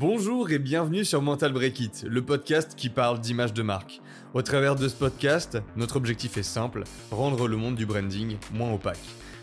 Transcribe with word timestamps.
Bonjour 0.00 0.52
et 0.52 0.60
bienvenue 0.60 1.04
sur 1.04 1.22
Mental 1.22 1.52
Break 1.52 1.80
It, 1.80 2.04
le 2.08 2.24
podcast 2.24 2.76
qui 2.76 2.88
parle 2.88 3.18
d'image 3.18 3.52
de 3.52 3.62
marque. 3.62 4.00
Au 4.32 4.42
travers 4.42 4.76
de 4.76 4.86
ce 4.86 4.94
podcast, 4.94 5.58
notre 5.74 5.96
objectif 5.96 6.36
est 6.36 6.44
simple, 6.44 6.84
rendre 7.10 7.48
le 7.48 7.56
monde 7.56 7.74
du 7.74 7.84
branding 7.84 8.36
moins 8.52 8.72
opaque. 8.72 9.00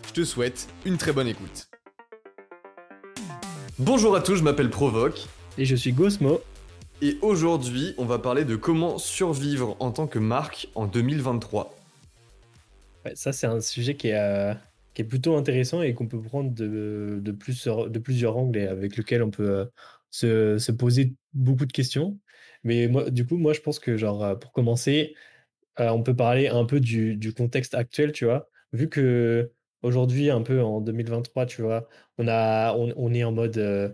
Je 0.08 0.14
te 0.14 0.24
souhaite 0.24 0.70
une 0.86 0.98
très 0.98 1.12
bonne 1.12 1.28
écoute. 1.28 1.68
Bonjour 3.80 4.16
à 4.16 4.22
tous, 4.22 4.38
je 4.38 4.44
m'appelle 4.44 4.70
Provoque. 4.70 5.28
Et 5.58 5.66
je 5.66 5.76
suis 5.76 5.92
Gosmo. 5.92 6.40
Et 7.02 7.18
aujourd'hui, 7.22 7.94
on 7.98 8.06
va 8.06 8.18
parler 8.18 8.46
de 8.46 8.56
comment 8.56 8.98
survivre 8.98 9.76
en 9.82 9.92
tant 9.92 10.08
que 10.08 10.20
marque 10.20 10.70
en 10.74 10.88
2023. 10.88 11.78
ça, 13.14 13.34
c'est 13.34 13.48
un 13.48 13.60
sujet 13.60 13.96
qui 13.96 14.08
est, 14.08 14.18
euh, 14.18 14.54
qui 14.94 15.02
est 15.02 15.06
plutôt 15.06 15.36
intéressant 15.36 15.82
et 15.82 15.94
qu'on 15.94 16.08
peut 16.08 16.22
prendre 16.22 16.52
de, 16.52 17.20
de, 17.22 17.32
de 17.90 18.00
plusieurs 18.00 18.38
angles 18.38 18.58
et 18.58 18.68
avec 18.68 18.96
lequel 18.96 19.22
on 19.22 19.32
peut 19.32 19.50
euh, 19.50 19.66
se, 20.16 20.72
poser 20.72 21.14
beaucoup 21.34 21.66
de 21.66 21.74
questions. 21.74 22.20
Mais 22.64 22.88
moi, 22.88 23.10
du 23.12 23.26
coup, 23.26 23.38
moi, 23.38 23.54
je 23.54 23.62
pense 23.62 23.80
que, 23.80 23.98
genre, 23.98 24.24
euh, 24.24 24.36
pour 24.36 24.52
commencer, 24.52 25.16
euh, 25.80 25.90
on 25.90 26.04
peut 26.04 26.16
parler 26.16 26.48
un 26.48 26.66
peu 26.66 26.80
du, 26.80 27.34
contexte 27.36 27.76
actuel, 27.76 28.12
tu 28.12 28.26
vois. 28.26 28.50
Vu 28.74 28.90
que 28.90 29.52
aujourd'hui, 29.84 30.30
un 30.32 30.42
peu 30.42 30.62
en 30.64 30.82
2023, 30.82 31.46
tu 31.46 31.62
vois, 31.62 31.88
on, 32.18 32.28
a, 32.28 32.74
on, 32.76 33.14
est 33.14 33.24
en 33.24 33.32
mode. 33.32 33.58
Euh, 33.58 33.90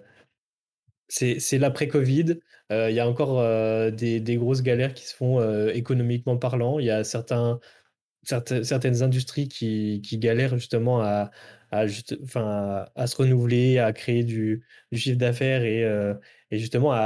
c'est 1.10 1.58
l'après-Covid. 1.58 2.40
Il 2.72 2.94
y 2.94 3.00
a 3.02 3.08
encore 3.08 3.42
des, 3.92 4.22
des, 4.22 4.38
grosses 4.38 4.62
galères 4.64 4.94
qui 4.94 5.06
se 5.06 5.14
font 5.14 5.42
économiquement 5.70 6.38
parlant. 6.38 6.80
Il 6.80 6.86
y 6.86 6.90
a 6.90 7.04
certains, 7.04 7.60
certaines, 8.24 8.64
certaines 8.64 9.04
industries 9.04 9.50
qui, 9.50 10.02
qui 10.02 10.18
galèrent 10.18 10.58
justement 10.58 11.02
à, 11.02 11.32
à, 11.72 11.88
juste, 11.88 12.18
à, 12.36 13.08
se 13.08 13.16
renouveler, 13.16 13.80
à 13.80 13.94
créer 13.94 14.24
du, 14.24 14.64
chiffre 14.94 15.18
d'affaires 15.18 15.64
et, 15.64 15.84
euh, 15.84 16.14
justement 16.52 16.92
à, 16.92 16.98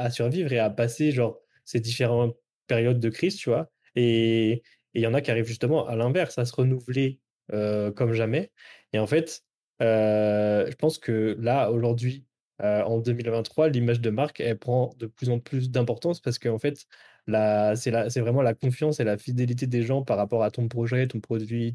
à, 0.00 0.10
survivre 0.10 0.52
et 0.52 0.58
à 0.58 0.70
passer 0.70 1.12
genre 1.12 1.38
ces 1.64 1.80
différentes 1.80 2.36
périodes 2.66 2.98
de 2.98 3.10
crise, 3.10 3.36
tu 3.36 3.50
vois? 3.50 3.70
Et 3.94 4.62
il 4.94 5.02
y 5.02 5.06
en 5.06 5.14
a 5.14 5.20
qui 5.20 5.30
arrivent 5.30 5.46
justement 5.46 5.86
à 5.86 5.96
l'inverse, 5.96 6.38
à 6.38 6.46
se 6.46 6.54
renouveler 6.54 7.20
euh, 7.52 7.92
comme 7.92 8.14
jamais. 8.14 8.50
Et 8.92 8.98
en 8.98 9.06
fait, 9.06 9.44
euh, 9.82 10.66
je 10.70 10.74
pense 10.76 10.98
que 10.98 11.36
là, 11.40 11.70
aujourd'hui, 11.70 12.26
en 12.58 12.98
2023, 13.00 13.68
l'image 13.68 14.00
de 14.00 14.08
marque, 14.08 14.40
elle 14.40 14.58
prend 14.58 14.94
de 14.98 15.06
plus 15.06 15.28
en 15.28 15.38
plus 15.38 15.70
d'importance 15.70 16.20
parce 16.20 16.38
qu'en 16.38 16.58
fait, 16.58 16.86
c'est 17.26 18.20
vraiment 18.20 18.40
la 18.40 18.54
confiance 18.54 18.98
et 18.98 19.04
la 19.04 19.18
fidélité 19.18 19.66
des 19.66 19.82
gens 19.82 20.02
par 20.02 20.16
rapport 20.16 20.42
à 20.42 20.50
ton 20.50 20.66
projet, 20.68 21.06
ton 21.06 21.20
produit 21.20 21.74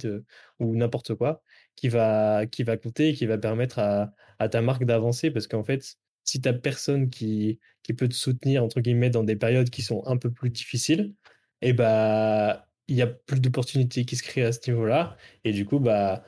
ou 0.60 0.76
n'importe 0.76 1.14
quoi 1.14 1.44
qui 1.76 1.90
va, 1.90 2.46
qui 2.48 2.64
va 2.64 2.78
compter 2.78 3.10
et 3.10 3.14
qui 3.14 3.26
va 3.26 3.38
permettre 3.38 3.80
à, 3.80 4.14
ta 4.50 4.62
marque 4.62 4.86
d'avancer. 4.86 5.32
Parce 5.32 5.48
qu'en 5.48 5.64
fait, 5.64 5.98
si 6.24 6.42
tu 6.42 6.50
n'as 6.50 6.54
personne 6.54 7.10
qui, 7.10 7.60
qui 7.84 7.94
peut 7.94 8.08
te 8.08 8.14
soutenir, 8.14 8.64
entre 8.64 8.82
guillemets, 8.82 9.10
dans 9.10 9.24
des 9.24 9.36
périodes 9.36 9.70
qui 9.70 9.82
sont 9.82 10.04
un 10.08 10.18
peu 10.18 10.32
plus 10.32 10.50
difficiles, 10.50 11.14
et 11.62 11.70
eh 11.70 11.74
bah, 11.74 12.68
il 12.88 12.96
y 12.96 13.02
a 13.02 13.08
plus 13.08 13.40
d'opportunités 13.40 14.06
qui 14.06 14.16
se 14.16 14.24
créent 14.24 14.44
à 14.44 14.52
ce 14.52 14.70
niveau-là. 14.70 15.18
Et 15.44 15.54
du 15.54 15.66
coup, 15.66 15.80
bah, 15.80 16.24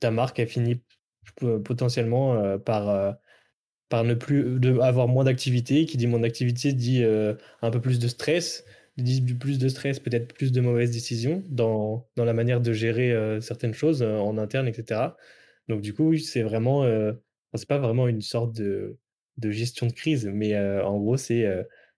ta 0.00 0.10
marque, 0.10 0.40
a 0.40 0.46
fini 0.46 0.82
potentiellement 1.64 2.34
euh, 2.34 2.58
par, 2.58 2.88
euh, 2.88 3.12
par 3.88 4.04
ne 4.04 4.14
plus 4.14 4.60
de, 4.60 4.78
avoir 4.80 5.08
moins 5.08 5.24
d'activité. 5.24 5.86
Qui 5.86 5.96
dit 5.96 6.06
moins 6.06 6.20
d'activité 6.20 6.72
dit 6.72 7.02
euh, 7.04 7.34
un 7.62 7.70
peu 7.70 7.80
plus 7.80 7.98
de 7.98 8.08
stress 8.08 8.64
plus 9.38 9.58
de 9.58 9.68
stress, 9.68 9.98
peut-être 10.00 10.34
plus 10.34 10.52
de 10.52 10.60
mauvaises 10.60 10.90
décisions 10.90 11.42
dans, 11.48 12.08
dans 12.16 12.24
la 12.24 12.32
manière 12.32 12.60
de 12.60 12.72
gérer 12.72 13.12
euh, 13.12 13.40
certaines 13.40 13.74
choses 13.74 14.02
euh, 14.02 14.18
en 14.18 14.38
interne, 14.38 14.68
etc. 14.68 15.16
Donc 15.68 15.80
du 15.80 15.94
coup, 15.94 16.16
c'est 16.18 16.42
vraiment, 16.42 16.84
euh, 16.84 17.12
c'est 17.54 17.68
pas 17.68 17.78
vraiment 17.78 18.08
une 18.08 18.22
sorte 18.22 18.54
de, 18.54 18.98
de 19.38 19.50
gestion 19.50 19.86
de 19.86 19.92
crise, 19.92 20.26
mais 20.32 20.58
en 20.58 20.98
gros, 20.98 21.16
c'est 21.16 21.46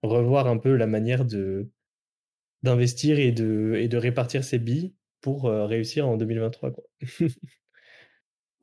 revoir 0.02 0.46
un 0.46 0.58
peu 0.58 0.76
la 0.76 0.86
manière 0.86 1.24
de 1.24 1.68
d'investir 2.62 3.18
et 3.18 3.32
de, 3.32 3.74
et 3.76 3.88
de 3.88 3.96
répartir 3.96 4.44
ses 4.44 4.58
billes 4.58 4.94
pour 5.20 5.44
réussir 5.50 6.08
en 6.08 6.16
2023. 6.16 6.72
Quoi. 6.72 6.84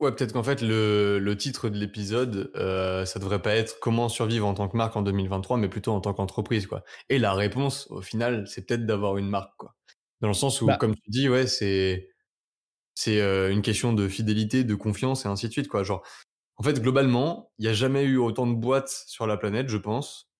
Ouais, 0.00 0.12
peut-être 0.12 0.32
qu'en 0.32 0.42
fait, 0.42 0.62
le, 0.62 1.18
le, 1.18 1.36
titre 1.36 1.68
de 1.68 1.76
l'épisode, 1.76 2.50
euh, 2.56 3.04
ça 3.04 3.18
devrait 3.18 3.42
pas 3.42 3.54
être 3.54 3.78
comment 3.80 4.08
survivre 4.08 4.46
en 4.46 4.54
tant 4.54 4.66
que 4.66 4.76
marque 4.76 4.96
en 4.96 5.02
2023, 5.02 5.58
mais 5.58 5.68
plutôt 5.68 5.92
en 5.92 6.00
tant 6.00 6.14
qu'entreprise, 6.14 6.66
quoi. 6.66 6.84
Et 7.10 7.18
la 7.18 7.34
réponse, 7.34 7.86
au 7.90 8.00
final, 8.00 8.46
c'est 8.46 8.66
peut-être 8.66 8.86
d'avoir 8.86 9.18
une 9.18 9.28
marque, 9.28 9.52
quoi. 9.58 9.74
Dans 10.22 10.28
le 10.28 10.34
sens 10.34 10.62
où, 10.62 10.66
bah 10.66 10.76
comme 10.76 10.94
tu 10.94 11.10
dis, 11.10 11.28
ouais, 11.28 11.46
c'est 11.46 12.08
c'est 12.94 13.20
euh, 13.20 13.52
une 13.52 13.62
question 13.62 13.92
de 13.92 14.08
fidélité, 14.08 14.64
de 14.64 14.74
confiance 14.74 15.26
et 15.26 15.28
ainsi 15.28 15.48
de 15.48 15.52
suite, 15.52 15.68
quoi. 15.68 15.82
Genre, 15.82 16.02
en 16.56 16.62
fait, 16.62 16.80
globalement, 16.80 17.52
il 17.58 17.64
n'y 17.64 17.68
a 17.68 17.74
jamais 17.74 18.04
eu 18.04 18.16
autant 18.18 18.46
de 18.46 18.54
boîtes 18.54 19.04
sur 19.06 19.26
la 19.26 19.36
planète, 19.36 19.68
je 19.68 19.78
pense. 19.78 20.30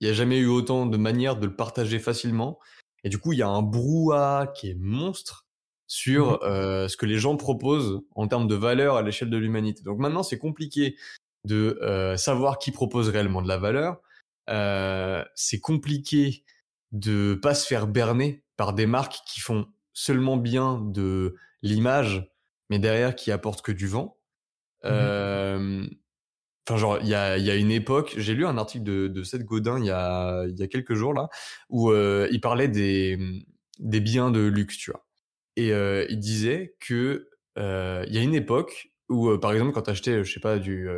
Il 0.00 0.06
n'y 0.06 0.10
a 0.10 0.14
jamais 0.14 0.38
eu 0.38 0.46
autant 0.48 0.86
de 0.86 0.96
manières 0.96 1.36
de 1.36 1.46
le 1.46 1.54
partager 1.56 2.00
facilement. 2.00 2.58
Et 3.04 3.08
du 3.10 3.18
coup, 3.18 3.32
il 3.32 3.38
y 3.38 3.42
a 3.42 3.48
un 3.48 3.62
brouhaha 3.62 4.48
qui 4.48 4.70
est 4.70 4.76
monstre 4.76 5.46
sur 5.86 6.32
mmh 6.32 6.38
euh, 6.44 6.88
ce 6.88 6.96
que 6.96 7.06
les 7.06 7.18
gens 7.18 7.36
proposent 7.36 8.00
en 8.14 8.26
termes 8.28 8.46
de 8.46 8.54
valeur 8.54 8.96
à 8.96 9.02
l'échelle 9.02 9.30
de 9.30 9.36
l'humanité. 9.36 9.82
Donc 9.82 9.98
maintenant, 9.98 10.22
c'est 10.22 10.38
compliqué 10.38 10.96
de 11.44 11.78
euh, 11.82 12.16
savoir 12.16 12.58
qui 12.58 12.72
propose 12.72 13.08
réellement 13.10 13.42
de 13.42 13.48
la 13.48 13.58
valeur. 13.58 14.00
Euh, 14.50 15.24
c'est 15.34 15.60
compliqué 15.60 16.44
de 16.92 17.34
pas 17.34 17.54
se 17.54 17.66
faire 17.66 17.86
berner 17.86 18.44
par 18.56 18.72
des 18.72 18.86
marques 18.86 19.18
qui 19.26 19.40
font 19.40 19.66
seulement 19.92 20.36
bien 20.36 20.80
de 20.80 21.34
l'image, 21.62 22.30
mais 22.70 22.78
derrière 22.78 23.14
qui 23.14 23.30
apportent 23.30 23.62
que 23.62 23.72
du 23.72 23.86
vent. 23.86 24.18
Mmh 24.84 25.88
enfin, 26.66 26.78
genre, 26.78 26.98
il 27.02 27.08
y 27.08 27.14
a, 27.14 27.36
y 27.36 27.50
a 27.50 27.56
une 27.56 27.70
époque, 27.70 28.14
j'ai 28.16 28.32
lu 28.32 28.46
un 28.46 28.56
article 28.56 28.84
de, 28.84 29.08
de 29.08 29.22
Seth 29.22 29.44
Godin 29.44 29.78
il 29.78 29.84
y 29.84 29.90
a, 29.90 30.46
y 30.46 30.62
a 30.62 30.66
quelques 30.66 30.94
jours 30.94 31.12
là, 31.12 31.28
où 31.68 31.92
il 31.92 32.40
parlait 32.40 32.68
des, 32.68 33.18
des 33.80 34.00
biens 34.00 34.30
de 34.30 34.40
luxe, 34.40 34.78
tu 34.78 34.90
vois. 34.90 35.04
Et 35.56 35.72
euh, 35.72 36.06
il 36.08 36.18
disait 36.18 36.76
que 36.80 37.28
il 37.56 38.12
y 38.12 38.18
a 38.18 38.22
une 38.22 38.34
époque 38.34 38.92
où, 39.08 39.36
par 39.38 39.52
exemple, 39.52 39.72
quand 39.72 39.82
t'achetais, 39.82 40.24
je 40.24 40.32
sais 40.32 40.40
pas, 40.40 40.58
du 40.58 40.88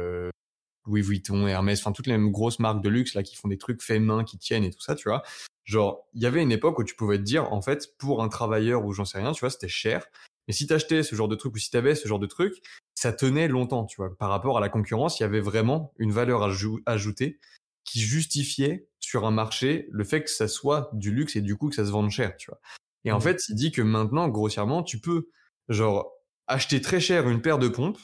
Louis 0.87 1.03
Vuitton, 1.03 1.47
Hermès, 1.47 1.81
enfin 1.81 1.93
toutes 1.93 2.07
les 2.07 2.17
grosses 2.19 2.59
marques 2.59 2.83
de 2.83 2.89
luxe 2.89 3.15
là 3.15 3.23
qui 3.23 3.37
font 3.37 3.49
des 3.49 3.59
trucs 3.59 3.83
faits 3.83 4.01
main, 4.01 4.25
qui 4.25 4.39
tiennent 4.39 4.65
et 4.65 4.71
tout 4.71 4.81
ça, 4.81 4.95
tu 4.95 5.09
vois. 5.09 5.23
Genre, 5.65 6.07
il 6.15 6.23
y 6.23 6.27
avait 6.27 6.43
une 6.43 6.53
époque 6.53 6.79
où 6.79 6.85
tu 6.85 6.95
pouvais 6.95 7.19
te 7.19 7.23
dire, 7.23 7.53
en 7.53 7.61
fait, 7.61 7.97
pour 7.99 8.23
un 8.23 8.29
travailleur 8.29 8.85
ou 8.85 8.93
j'en 8.93 9.05
sais 9.05 9.19
rien, 9.19 9.33
tu 9.33 9.41
vois, 9.41 9.51
c'était 9.51 9.69
cher. 9.69 10.07
Mais 10.47 10.55
si 10.55 10.67
t'achetais 10.69 11.03
ce 11.03 11.17
genre 11.17 11.27
de 11.27 11.35
truc 11.35 11.55
ou 11.55 11.59
si 11.59 11.71
t'avais 11.71 11.97
ce 11.97 12.07
genre 12.07 12.21
de 12.21 12.27
truc, 12.27 12.63
ça 12.95 13.13
tenait 13.13 13.49
longtemps, 13.49 13.85
tu 13.85 13.97
vois. 13.97 14.17
Par 14.17 14.31
rapport 14.31 14.57
à 14.57 14.61
la 14.61 14.69
concurrence, 14.69 15.19
il 15.19 15.25
y 15.25 15.27
avait 15.27 15.41
vraiment 15.41 15.93
une 15.99 16.13
valeur 16.13 16.49
ajoutée 16.87 17.41
qui 17.85 18.01
justifiait 18.01 18.89
sur 19.01 19.27
un 19.27 19.33
marché 19.33 19.89
le 19.91 20.05
fait 20.05 20.23
que 20.23 20.31
ça 20.31 20.47
soit 20.47 20.91
du 20.93 21.13
luxe 21.13 21.35
et 21.35 21.41
du 21.41 21.57
coup 21.57 21.69
que 21.69 21.75
ça 21.75 21.85
se 21.85 21.91
vende 21.91 22.11
cher, 22.11 22.37
tu 22.37 22.51
vois. 22.51 22.61
Et 23.07 23.13
en 23.13 23.19
mmh. 23.19 23.23
fait, 23.23 23.49
il 23.49 23.55
dit 23.55 23.73
que 23.73 23.83
maintenant, 23.83 24.29
grossièrement, 24.29 24.83
tu 24.83 25.01
peux, 25.01 25.31
genre, 25.69 26.13
acheter 26.47 26.81
très 26.81 27.01
cher 27.01 27.29
une 27.29 27.41
paire 27.41 27.59
de 27.59 27.69
pompes 27.69 28.01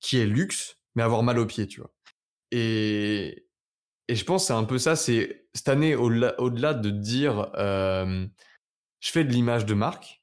qui 0.00 0.18
est 0.18 0.26
luxe, 0.26 0.76
mais 0.94 1.02
avoir 1.02 1.22
mal 1.22 1.38
aux 1.38 1.46
pieds, 1.46 1.66
tu 1.66 1.80
vois. 1.80 1.94
Et, 2.50 3.46
et 4.08 4.14
je 4.14 4.24
pense 4.24 4.42
que 4.42 4.46
c'est 4.48 4.52
un 4.52 4.64
peu 4.64 4.78
ça, 4.78 4.96
c'est 4.96 5.48
cette 5.54 5.68
année, 5.68 5.94
au-delà 5.96 6.74
de 6.74 6.90
dire, 6.90 7.50
euh, 7.56 8.26
je 9.00 9.10
fais 9.10 9.24
de 9.24 9.32
l'image 9.32 9.66
de 9.66 9.74
marque, 9.74 10.22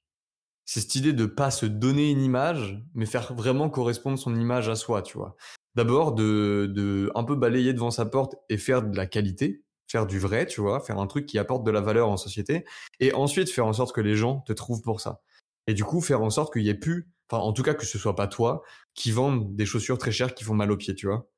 c'est 0.66 0.82
cette 0.82 0.96
idée 0.96 1.14
de 1.14 1.26
pas 1.26 1.52
se 1.52 1.66
donner 1.66 2.10
une 2.10 2.22
image, 2.22 2.82
mais 2.96 3.06
faire 3.06 3.34
vraiment 3.34 3.70
correspondre 3.70 4.18
son 4.18 4.36
image 4.36 4.68
à 4.68 4.76
soi, 4.76 5.02
tu 5.04 5.18
vois. 5.18 5.36
D'abord, 5.76 6.14
de, 6.14 6.72
de 6.74 7.12
un 7.16 7.24
peu 7.24 7.36
balayer 7.36 7.74
devant 7.74 7.92
sa 7.92 8.06
porte 8.06 8.36
et 8.50 8.58
faire 8.58 8.82
de 8.82 8.96
la 8.96 9.06
qualité, 9.06 9.65
faire 9.88 10.08
du 10.08 10.20
vrai, 10.20 10.46
tu 10.46 10.62
vois, 10.62 10.80
faire 10.80 11.00
un 11.00 11.08
truc 11.08 11.26
qui 11.26 11.40
apporte 11.40 11.64
de 11.66 11.72
la 11.72 11.82
valeur 11.82 12.10
en 12.10 12.18
société, 12.18 12.66
et 13.00 13.14
ensuite 13.14 13.50
faire 13.50 13.66
en 13.66 13.74
sorte 13.74 13.96
que 13.96 14.02
les 14.02 14.16
gens 14.16 14.42
te 14.42 14.54
trouvent 14.54 14.82
pour 14.82 15.02
ça. 15.02 15.22
Et 15.68 15.74
du 15.74 15.84
coup, 15.84 16.02
faire 16.02 16.22
en 16.22 16.30
sorte 16.30 16.54
qu'il 16.54 16.64
y 16.64 16.70
ait 16.70 16.76
plus, 16.76 17.10
enfin, 17.30 17.42
en 17.42 17.54
tout 17.54 17.64
cas, 17.64 17.74
que 17.74 17.86
ce 17.86 17.98
soit 17.98 18.16
pas 18.16 18.28
toi 18.28 18.64
qui 18.94 19.12
vendent 19.12 19.56
des 19.56 19.66
chaussures 19.66 19.98
très 19.98 20.12
chères 20.12 20.34
qui 20.34 20.44
font 20.44 20.54
mal 20.54 20.72
aux 20.72 20.78
pieds, 20.78 20.96
tu 20.96 21.08
vois. 21.08 21.30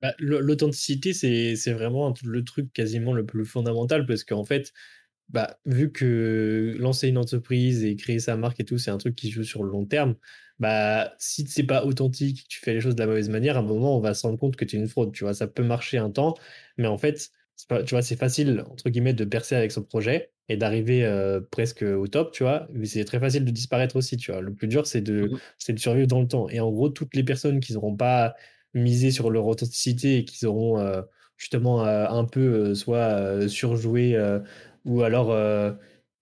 Bah, 0.00 0.14
l'authenticité, 0.20 1.12
c'est 1.12 1.72
vraiment 1.72 2.14
le 2.22 2.44
truc 2.44 2.72
quasiment 2.72 3.12
le 3.12 3.26
plus 3.26 3.44
fondamental 3.44 4.06
parce 4.06 4.22
qu'en 4.22 4.44
fait, 4.44 4.72
bah, 5.28 5.58
vu 5.66 5.92
que 5.92 6.76
lancer 6.78 7.08
une 7.08 7.18
entreprise 7.18 7.84
et 7.84 7.96
créer 7.96 8.20
sa 8.20 8.36
marque 8.36 8.60
et 8.60 8.64
tout, 8.64 8.78
c'est 8.78 8.92
un 8.92 8.98
truc 8.98 9.16
qui 9.16 9.30
joue 9.30 9.44
sur 9.44 9.64
le 9.64 9.70
long 9.70 9.86
terme, 9.86 10.16
bah, 10.60 11.14
si 11.18 11.46
c'est 11.48 11.64
pas 11.64 11.84
authentique, 11.84 12.46
tu 12.48 12.60
fais 12.60 12.74
les 12.74 12.80
choses 12.80 12.94
de 12.94 13.00
la 13.00 13.06
mauvaise 13.08 13.28
manière, 13.28 13.56
à 13.56 13.60
un 13.60 13.62
moment, 13.62 13.96
on 13.96 14.00
va 14.00 14.14
se 14.14 14.26
rendre 14.26 14.38
compte 14.38 14.56
que 14.56 14.64
tu 14.64 14.76
es 14.76 14.78
une 14.78 14.88
fraude. 14.88 15.12
Tu 15.12 15.24
vois, 15.24 15.34
ça 15.34 15.48
peut 15.48 15.64
marcher 15.64 15.98
un 15.98 16.10
temps, 16.10 16.34
mais 16.78 16.86
en 16.86 16.98
fait, 16.98 17.30
tu 17.66 17.90
vois, 17.90 18.02
c'est 18.02 18.16
facile, 18.16 18.64
entre 18.70 18.88
guillemets, 18.88 19.14
de 19.14 19.24
percer 19.24 19.54
avec 19.56 19.72
son 19.72 19.82
projet 19.82 20.30
et 20.48 20.56
d'arriver 20.56 21.04
euh, 21.04 21.40
presque 21.40 21.82
au 21.82 22.06
top, 22.06 22.32
tu 22.32 22.42
vois, 22.42 22.68
mais 22.72 22.86
c'est 22.86 23.04
très 23.04 23.20
facile 23.20 23.44
de 23.44 23.50
disparaître 23.50 23.96
aussi, 23.96 24.16
tu 24.16 24.32
vois. 24.32 24.40
Le 24.40 24.54
plus 24.54 24.68
dur, 24.68 24.86
c'est 24.86 25.00
de, 25.00 25.24
mmh 25.26 25.38
c'est 25.58 25.72
de 25.72 25.78
survivre 25.78 26.06
dans 26.06 26.20
le 26.20 26.28
temps. 26.28 26.48
Et 26.48 26.60
en 26.60 26.70
gros, 26.70 26.88
toutes 26.88 27.14
les 27.14 27.24
personnes 27.24 27.60
qui 27.60 27.74
n'auront 27.74 27.96
pas 27.96 28.34
misé 28.74 29.10
sur 29.10 29.30
leur 29.30 29.46
authenticité 29.46 30.18
et 30.18 30.24
qui 30.24 30.46
auront 30.46 30.78
euh, 30.78 31.02
justement 31.36 31.84
euh, 31.84 32.06
un 32.08 32.24
peu 32.24 32.74
soit 32.74 33.48
surjoué 33.48 34.16
ou 34.84 35.02
alors 35.02 35.30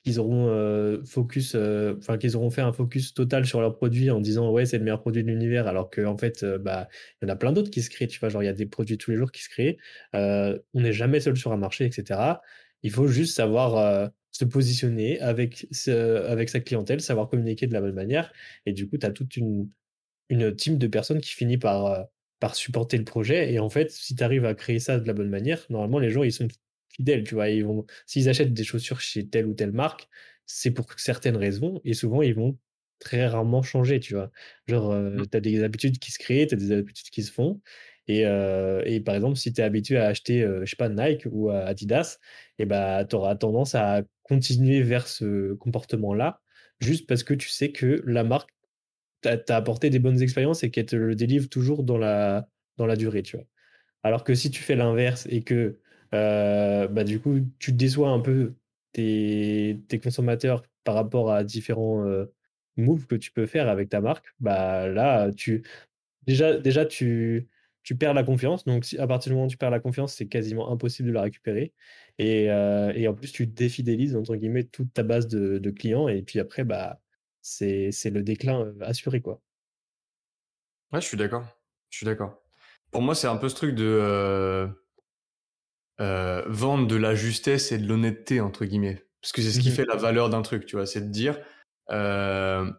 qu'ils 0.06 0.20
auront 0.20 0.46
euh, 0.50 1.02
focus, 1.04 1.56
euh, 1.56 1.96
enfin 1.98 2.16
qu'ils 2.16 2.36
auront 2.36 2.50
fait 2.50 2.60
un 2.60 2.72
focus 2.72 3.12
total 3.12 3.44
sur 3.44 3.60
leur 3.60 3.74
produit 3.74 4.08
en 4.08 4.20
disant 4.20 4.52
ouais 4.52 4.64
c'est 4.64 4.78
le 4.78 4.84
meilleur 4.84 5.00
produit 5.00 5.24
de 5.24 5.28
l'univers, 5.28 5.66
alors 5.66 5.90
qu'en 5.90 6.16
fait 6.16 6.44
euh, 6.44 6.58
bah 6.58 6.88
il 7.20 7.26
y 7.26 7.28
en 7.28 7.34
a 7.34 7.36
plein 7.36 7.50
d'autres 7.50 7.72
qui 7.72 7.82
se 7.82 7.90
créent, 7.90 8.06
tu 8.06 8.20
vois, 8.20 8.28
genre 8.28 8.40
il 8.40 8.46
y 8.46 8.48
a 8.48 8.52
des 8.52 8.66
produits 8.66 8.98
tous 8.98 9.10
les 9.10 9.16
jours 9.16 9.32
qui 9.32 9.42
se 9.42 9.48
créent. 9.48 9.78
on 10.12 10.60
n'est 10.74 10.92
jamais 10.92 11.18
seul 11.18 11.36
sur 11.36 11.52
un 11.52 11.56
marché, 11.56 11.86
etc. 11.86 12.20
Il 12.84 12.92
faut 12.92 13.08
juste 13.08 13.34
savoir 13.34 14.12
se 14.30 14.44
positionner 14.44 15.18
avec, 15.20 15.66
avec 15.88 16.50
sa 16.50 16.60
clientèle, 16.60 17.00
savoir 17.00 17.28
communiquer 17.28 17.66
de 17.66 17.72
la 17.72 17.80
bonne 17.80 17.94
manière. 17.94 18.32
Et 18.64 18.72
du 18.72 18.88
coup, 18.88 18.98
tu 18.98 19.06
as 19.06 19.10
toute 19.10 19.36
une, 19.36 19.68
une 20.28 20.54
team 20.54 20.78
de 20.78 20.86
personnes 20.86 21.20
qui 21.20 21.32
finit 21.32 21.58
par, 21.58 22.06
par 22.38 22.54
supporter 22.54 22.96
le 22.98 23.04
projet. 23.04 23.52
Et 23.52 23.58
en 23.58 23.70
fait, 23.70 23.90
si 23.90 24.14
tu 24.14 24.22
arrives 24.22 24.44
à 24.44 24.54
créer 24.54 24.78
ça 24.78 25.00
de 25.00 25.06
la 25.06 25.14
bonne 25.14 25.30
manière, 25.30 25.66
normalement, 25.70 25.98
les 25.98 26.10
gens, 26.10 26.22
ils 26.22 26.32
sont 26.32 26.46
fidèles, 26.96 27.24
tu 27.24 27.34
vois. 27.34 27.48
Ils 27.50 27.64
vont, 27.64 27.86
s'ils 28.06 28.28
achètent 28.28 28.52
des 28.54 28.64
chaussures 28.64 29.00
chez 29.00 29.28
telle 29.28 29.46
ou 29.46 29.54
telle 29.54 29.72
marque, 29.72 30.08
c'est 30.46 30.70
pour 30.72 30.86
certaines 30.98 31.36
raisons. 31.36 31.80
Et 31.84 31.94
souvent, 31.94 32.22
ils 32.22 32.34
vont 32.34 32.58
très 32.98 33.26
rarement 33.26 33.62
changer, 33.62 34.00
tu 34.00 34.14
vois. 34.14 34.30
Genre, 34.66 34.90
euh, 34.92 35.10
Mmh. 35.16 35.26
tu 35.30 35.36
as 35.36 35.40
des 35.40 35.62
habitudes 35.62 35.98
qui 35.98 36.12
se 36.12 36.18
créent, 36.18 36.46
tu 36.46 36.54
as 36.54 36.58
des 36.58 36.72
habitudes 36.72 37.10
qui 37.10 37.22
se 37.22 37.32
font. 37.32 37.60
Et, 38.08 38.24
euh, 38.26 38.82
et 38.84 39.00
par 39.00 39.14
exemple, 39.16 39.36
si 39.36 39.52
tu 39.52 39.60
es 39.60 39.64
habitué 39.64 39.96
à 39.98 40.06
acheter, 40.06 40.42
euh, 40.42 40.60
je 40.64 40.70
sais 40.70 40.76
pas, 40.76 40.88
Nike 40.88 41.26
ou 41.30 41.50
Adidas, 41.50 42.18
et 42.58 42.64
bah, 42.66 43.04
tu 43.04 43.16
auras 43.16 43.36
tendance 43.36 43.74
à 43.74 44.02
continuer 44.22 44.82
vers 44.82 45.08
ce 45.08 45.54
comportement-là, 45.54 46.40
juste 46.80 47.06
parce 47.08 47.24
que 47.24 47.34
tu 47.34 47.48
sais 47.48 47.72
que 47.72 48.02
la 48.06 48.24
marque 48.24 48.50
t'a 49.22 49.36
t'a 49.38 49.56
apporté 49.56 49.90
des 49.90 49.98
bonnes 49.98 50.20
expériences 50.22 50.62
et 50.64 50.70
qu'elle 50.70 50.86
te 50.86 50.96
le 50.96 51.14
délivre 51.14 51.48
toujours 51.48 51.82
dans 51.84 51.98
la, 51.98 52.48
dans 52.76 52.86
la 52.86 52.96
durée, 52.96 53.22
tu 53.22 53.36
vois. 53.36 53.46
Alors 54.04 54.24
que 54.24 54.34
si 54.34 54.50
tu 54.50 54.62
fais 54.62 54.76
l'inverse 54.76 55.26
et 55.30 55.42
que 55.44 55.80
euh, 56.14 56.88
bah, 56.88 57.04
du 57.04 57.20
coup, 57.20 57.40
tu 57.58 57.72
déçois 57.72 58.10
un 58.10 58.20
peu 58.20 58.54
tes, 58.92 59.78
consommateurs 60.02 60.62
par 60.84 60.94
rapport 60.94 61.32
à 61.32 61.44
différents 61.44 62.04
euh, 62.06 62.26
moves 62.76 63.06
que 63.06 63.14
tu 63.14 63.32
peux 63.32 63.46
faire 63.46 63.68
avec 63.68 63.88
ta 63.88 64.00
marque, 64.00 64.26
bah 64.40 64.88
là, 64.88 65.32
tu 65.32 65.64
déjà, 66.26 66.56
déjà 66.58 66.86
tu, 66.86 67.48
tu 67.82 67.96
perds 67.96 68.14
la 68.14 68.24
confiance. 68.24 68.64
Donc, 68.64 68.86
à 68.98 69.06
partir 69.06 69.30
du 69.30 69.34
moment 69.34 69.46
où 69.46 69.50
tu 69.50 69.56
perds 69.56 69.70
la 69.70 69.80
confiance, 69.80 70.14
c'est 70.14 70.26
quasiment 70.26 70.70
impossible 70.70 71.08
de 71.08 71.14
la 71.14 71.22
récupérer. 71.22 71.72
Et, 72.18 72.50
euh, 72.50 72.92
et 72.94 73.08
en 73.08 73.14
plus, 73.14 73.32
tu 73.32 73.46
défidélises, 73.46 74.16
entre 74.16 74.36
guillemets, 74.36 74.64
toute 74.64 74.92
ta 74.92 75.02
base 75.02 75.28
de, 75.28 75.70
clients. 75.70 76.08
Et 76.08 76.22
puis 76.22 76.40
après, 76.40 76.64
bah, 76.64 77.00
c'est, 77.42 77.92
c'est 77.92 78.10
le 78.10 78.22
déclin 78.22 78.60
euh, 78.60 78.74
assuré, 78.80 79.20
quoi. 79.20 79.40
Ouais, 80.92 81.00
je 81.00 81.06
suis 81.06 81.16
d'accord. 81.16 81.46
Je 81.90 81.98
suis 81.98 82.06
d'accord. 82.06 82.42
Pour 82.90 83.02
moi, 83.02 83.14
c'est 83.14 83.26
un 83.26 83.36
peu 83.36 83.48
ce 83.48 83.54
truc 83.54 83.74
de 83.74 84.68
euh, 86.00 86.42
euh, 86.42 86.44
vendre 86.48 86.86
de 86.86 86.96
la 86.96 87.14
justesse 87.14 87.72
et 87.72 87.78
de 87.78 87.86
l'honnêteté 87.88 88.40
entre 88.40 88.64
guillemets, 88.64 89.06
parce 89.22 89.32
que 89.32 89.42
c'est 89.42 89.50
ce 89.50 89.60
qui 89.60 89.70
Mhm. 89.70 89.74
fait 89.74 89.84
la 89.86 89.96
valeur 89.96 90.28
d'un 90.30 90.42
truc, 90.42 90.66
tu 90.66 90.76
vois. 90.76 90.86
C'est 90.86 91.00
de 91.00 91.10
dire, 91.10 91.38
euh, 91.90 92.70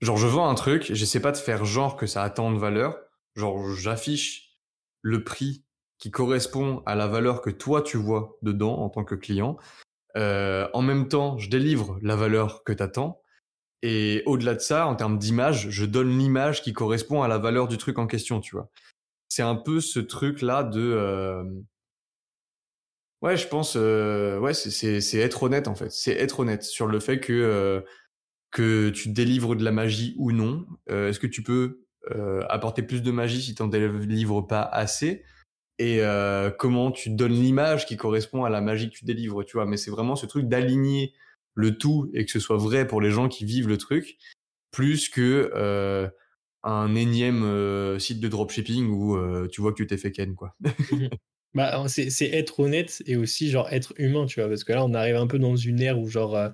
genre, 0.00 0.16
je 0.16 0.26
vends 0.26 0.48
un 0.48 0.54
truc, 0.54 0.92
j'essaie 0.92 1.20
pas 1.20 1.32
de 1.32 1.36
faire 1.36 1.64
genre 1.64 1.96
que 1.96 2.06
ça 2.06 2.22
a 2.22 2.30
tant 2.30 2.52
de 2.52 2.58
valeur. 2.58 2.96
Genre, 3.36 3.70
j'affiche 3.74 4.56
le 5.02 5.24
prix 5.24 5.64
qui 5.98 6.10
correspond 6.10 6.82
à 6.86 6.94
la 6.94 7.06
valeur 7.06 7.40
que 7.40 7.50
toi 7.50 7.82
tu 7.82 7.96
vois 7.96 8.36
dedans 8.42 8.78
en 8.78 8.90
tant 8.90 9.04
que 9.04 9.14
client. 9.14 9.56
Euh, 10.16 10.68
en 10.72 10.82
même 10.82 11.08
temps, 11.08 11.38
je 11.38 11.48
délivre 11.50 11.98
la 12.02 12.16
valeur 12.16 12.62
que 12.64 12.72
t'attends. 12.72 13.20
Et 13.82 14.22
au-delà 14.26 14.54
de 14.54 14.60
ça, 14.60 14.86
en 14.86 14.96
termes 14.96 15.18
d'image, 15.18 15.68
je 15.70 15.84
donne 15.84 16.18
l'image 16.18 16.62
qui 16.62 16.72
correspond 16.72 17.22
à 17.22 17.28
la 17.28 17.38
valeur 17.38 17.68
du 17.68 17.76
truc 17.78 17.98
en 17.98 18.06
question, 18.06 18.40
tu 18.40 18.56
vois. 18.56 18.70
C'est 19.28 19.42
un 19.42 19.56
peu 19.56 19.80
ce 19.80 20.00
truc-là 20.00 20.62
de... 20.64 21.44
Ouais, 23.24 23.38
je 23.38 23.48
pense... 23.48 23.72
Euh... 23.74 24.38
Ouais, 24.38 24.52
c'est 24.52 25.16
être 25.16 25.44
honnête, 25.44 25.66
en 25.66 25.74
fait. 25.74 25.90
C'est 25.90 26.12
être 26.12 26.40
honnête 26.40 26.62
sur 26.62 26.86
le 26.86 27.00
fait 27.00 27.20
que, 27.20 27.32
euh, 27.32 27.80
que 28.50 28.90
tu 28.90 29.08
délivres 29.08 29.56
de 29.56 29.64
la 29.64 29.72
magie 29.72 30.14
ou 30.18 30.30
non. 30.30 30.66
Euh, 30.90 31.08
Est-ce 31.08 31.18
que 31.18 31.26
tu 31.26 31.42
peux 31.42 31.80
apporter 32.50 32.82
plus 32.82 33.02
de 33.02 33.10
magie 33.10 33.40
si 33.40 33.54
tu 33.54 33.62
n'en 33.62 33.68
délivres 33.68 34.46
pas 34.46 34.60
assez? 34.60 35.24
Et 35.78 36.02
comment 36.58 36.90
tu 36.90 37.08
donnes 37.08 37.32
l'image 37.32 37.86
qui 37.86 37.96
correspond 37.96 38.44
à 38.44 38.50
la 38.50 38.60
magie 38.60 38.90
que 38.90 38.94
tu 38.94 39.06
délivres, 39.06 39.42
tu 39.42 39.56
vois? 39.56 39.64
Mais 39.64 39.78
c'est 39.78 39.90
vraiment 39.90 40.16
ce 40.16 40.26
truc 40.26 40.46
d'aligner 40.46 41.14
le 41.54 41.78
tout 41.78 42.10
et 42.12 42.26
que 42.26 42.30
ce 42.30 42.40
soit 42.40 42.58
vrai 42.58 42.86
pour 42.86 43.00
les 43.00 43.10
gens 43.10 43.28
qui 43.30 43.46
vivent 43.46 43.68
le 43.68 43.78
truc, 43.78 44.18
plus 44.70 45.08
que 45.08 46.10
un 46.62 46.94
énième 46.94 47.98
site 47.98 48.20
de 48.20 48.28
dropshipping 48.28 48.90
où 48.90 49.16
tu 49.48 49.62
vois 49.62 49.72
que 49.72 49.78
tu 49.78 49.86
t'es 49.86 49.96
fait 49.96 50.12
ken, 50.12 50.34
quoi. 50.34 50.54
Bah, 51.54 51.84
c'est 51.88 52.30
être 52.30 52.58
honnête 52.58 53.00
et 53.06 53.16
aussi 53.16 53.48
genre 53.50 53.68
être 53.72 53.94
humain, 53.98 54.26
tu 54.26 54.40
vois, 54.40 54.48
parce 54.48 54.64
que 54.64 54.72
là 54.72 54.84
on 54.84 54.92
arrive 54.92 55.14
un 55.16 55.28
peu 55.28 55.38
dans 55.38 55.54
une 55.54 55.80
ère 55.80 56.00
où 56.00 56.08
genre 56.08 56.34
euh, 56.36 56.48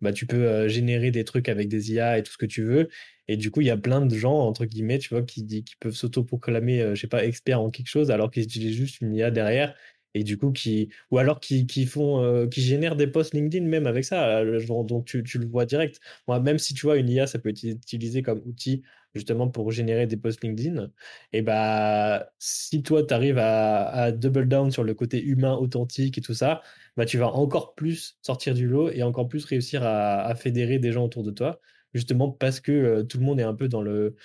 bah 0.00 0.12
tu 0.14 0.26
peux 0.26 0.46
euh, 0.48 0.66
générer 0.68 1.10
des 1.10 1.24
trucs 1.24 1.50
avec 1.50 1.68
des 1.68 1.92
IA 1.92 2.16
et 2.18 2.22
tout 2.22 2.32
ce 2.32 2.38
que 2.38 2.46
tu 2.46 2.62
veux, 2.62 2.88
et 3.28 3.36
du 3.36 3.50
coup 3.50 3.60
il 3.60 3.66
y 3.66 3.70
a 3.70 3.76
plein 3.76 4.06
de 4.06 4.16
gens 4.16 4.32
entre 4.34 4.64
guillemets, 4.64 4.98
tu 4.98 5.10
vois, 5.10 5.22
qui 5.22 5.46
qui 5.46 5.76
peuvent 5.78 5.92
s'autoproclamer, 5.94 6.80
euh, 6.80 6.94
je 6.94 7.02
sais 7.02 7.06
pas, 7.06 7.24
experts 7.26 7.60
en 7.60 7.68
quelque 7.70 7.88
chose 7.88 8.10
alors 8.10 8.30
qu'ils 8.30 8.44
utilisent 8.44 8.76
juste 8.76 9.02
une 9.02 9.14
IA 9.14 9.30
derrière 9.30 9.74
et 10.16 10.24
du 10.24 10.38
coup 10.38 10.52
qui 10.52 10.88
ou 11.10 11.18
alors 11.18 11.40
qui, 11.40 11.66
qui 11.66 11.86
font 11.86 12.22
euh, 12.22 12.46
qui 12.48 12.62
génèrent 12.62 12.96
des 12.96 13.06
posts 13.06 13.34
LinkedIn 13.34 13.66
même 13.66 13.86
avec 13.86 14.04
ça, 14.04 14.38
euh, 14.38 14.84
donc 14.84 15.04
tu, 15.06 15.22
tu 15.22 15.38
le 15.38 15.46
vois 15.46 15.66
direct. 15.66 16.00
Même 16.28 16.58
si 16.58 16.74
tu 16.74 16.86
vois 16.86 16.96
une 16.96 17.08
IA 17.08 17.26
ça 17.26 17.38
peut 17.38 17.50
être 17.50 17.62
utilisé 17.64 18.22
comme 18.22 18.42
outil 18.46 18.82
justement 19.14 19.48
pour 19.48 19.72
générer 19.72 20.06
des 20.06 20.16
posts 20.16 20.42
LinkedIn 20.44 20.90
et 21.32 21.42
bah, 21.42 22.30
si 22.38 22.82
toi, 22.82 23.02
tu 23.04 23.14
arrives 23.14 23.38
à, 23.38 24.12
double 24.12 24.48
down 24.48 24.70
sur 24.70 24.84
le 24.84 24.94
côté 24.94 25.22
humain, 25.22 25.54
authentique 25.54 26.18
et 26.18 26.20
tout 26.20 26.34
ça, 26.34 26.62
bah, 26.96 27.06
tu 27.06 27.18
vas 27.18 27.28
encore 27.28 27.74
plus 27.74 28.18
sortir 28.22 28.54
du 28.54 28.66
lot 28.68 28.90
et 28.90 29.02
encore 29.02 29.28
plus 29.28 29.44
réussir 29.44 29.82
à, 29.82 30.22
à 30.22 30.34
fédérer 30.34 30.78
des 30.78 30.92
gens 30.92 31.04
autour 31.04 31.22
de 31.24 31.30
toi, 31.30 31.60
justement 31.94 32.30
parce 32.30 32.60
que 32.60 32.72
euh, 32.72 33.02
tout 33.04 33.18
le 33.18 33.24
monde 33.24 33.40
est 33.40 33.44
un 33.44 33.54
peu 33.54 33.68
dans, 33.68 33.82
le, 33.82 34.16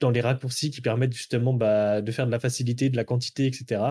dans 0.00 0.10
les 0.10 0.20
raccourcis 0.20 0.70
qui 0.70 0.80
permettent 0.80 1.14
justement 1.14 1.54
bah, 1.54 2.02
de 2.02 2.12
faire 2.12 2.26
de 2.26 2.32
la 2.32 2.40
facilité, 2.40 2.90
de 2.90 2.96
la 2.96 3.04
quantité, 3.04 3.46
etc. 3.46 3.82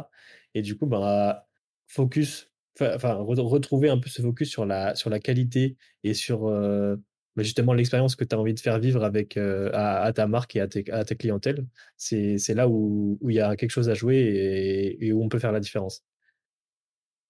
Et 0.53 0.61
du 0.61 0.77
coup, 0.77 0.85
bah, 0.85 1.47
focus, 1.87 2.51
enfin, 2.79 3.13
retrouver 3.15 3.89
un 3.89 3.97
peu 3.97 4.09
ce 4.09 4.21
focus 4.21 4.49
sur 4.49 4.65
la, 4.65 4.95
sur 4.95 5.09
la 5.09 5.19
qualité 5.19 5.77
et 6.03 6.13
sur. 6.13 6.47
Euh, 6.47 6.95
mais 7.35 7.43
justement 7.43 7.73
l'expérience 7.73 8.15
que 8.15 8.23
tu 8.23 8.35
as 8.35 8.39
envie 8.39 8.53
de 8.53 8.59
faire 8.59 8.77
vivre 8.77 9.03
avec 9.03 9.37
euh, 9.37 9.71
à, 9.73 10.03
à, 10.03 10.13
ta 10.13 10.27
marque 10.27 10.55
et 10.55 10.61
à, 10.61 10.67
tes, 10.67 10.89
à 10.91 11.03
ta 11.03 11.15
clientèle, 11.15 11.65
c'est 11.97 12.37
là 12.53 12.67
où 12.69 13.17
il 13.27 13.33
y 13.33 13.39
a 13.39 13.55
quelque 13.55 13.71
chose 13.71 13.89
à 13.89 13.95
jouer 13.95 14.17
et, 14.17 15.07
et, 15.07 15.13
où 15.13 15.23
on 15.23 15.29
peut 15.29 15.39
faire 15.39 15.51
la 15.51 15.59
différence. 15.59 16.03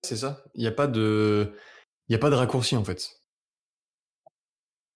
C'est 0.02 0.18
ça. 0.18 0.44
Il 0.56 0.62
n'y 0.62 0.68
a 0.68 0.74
pas 0.74 0.88
de, 0.88 1.54
il 2.10 2.16
a 2.16 2.20
pas 2.20 2.30
de 2.30 2.36
raccourci 2.36 2.76
en 2.76 2.84
fait. 2.84 3.24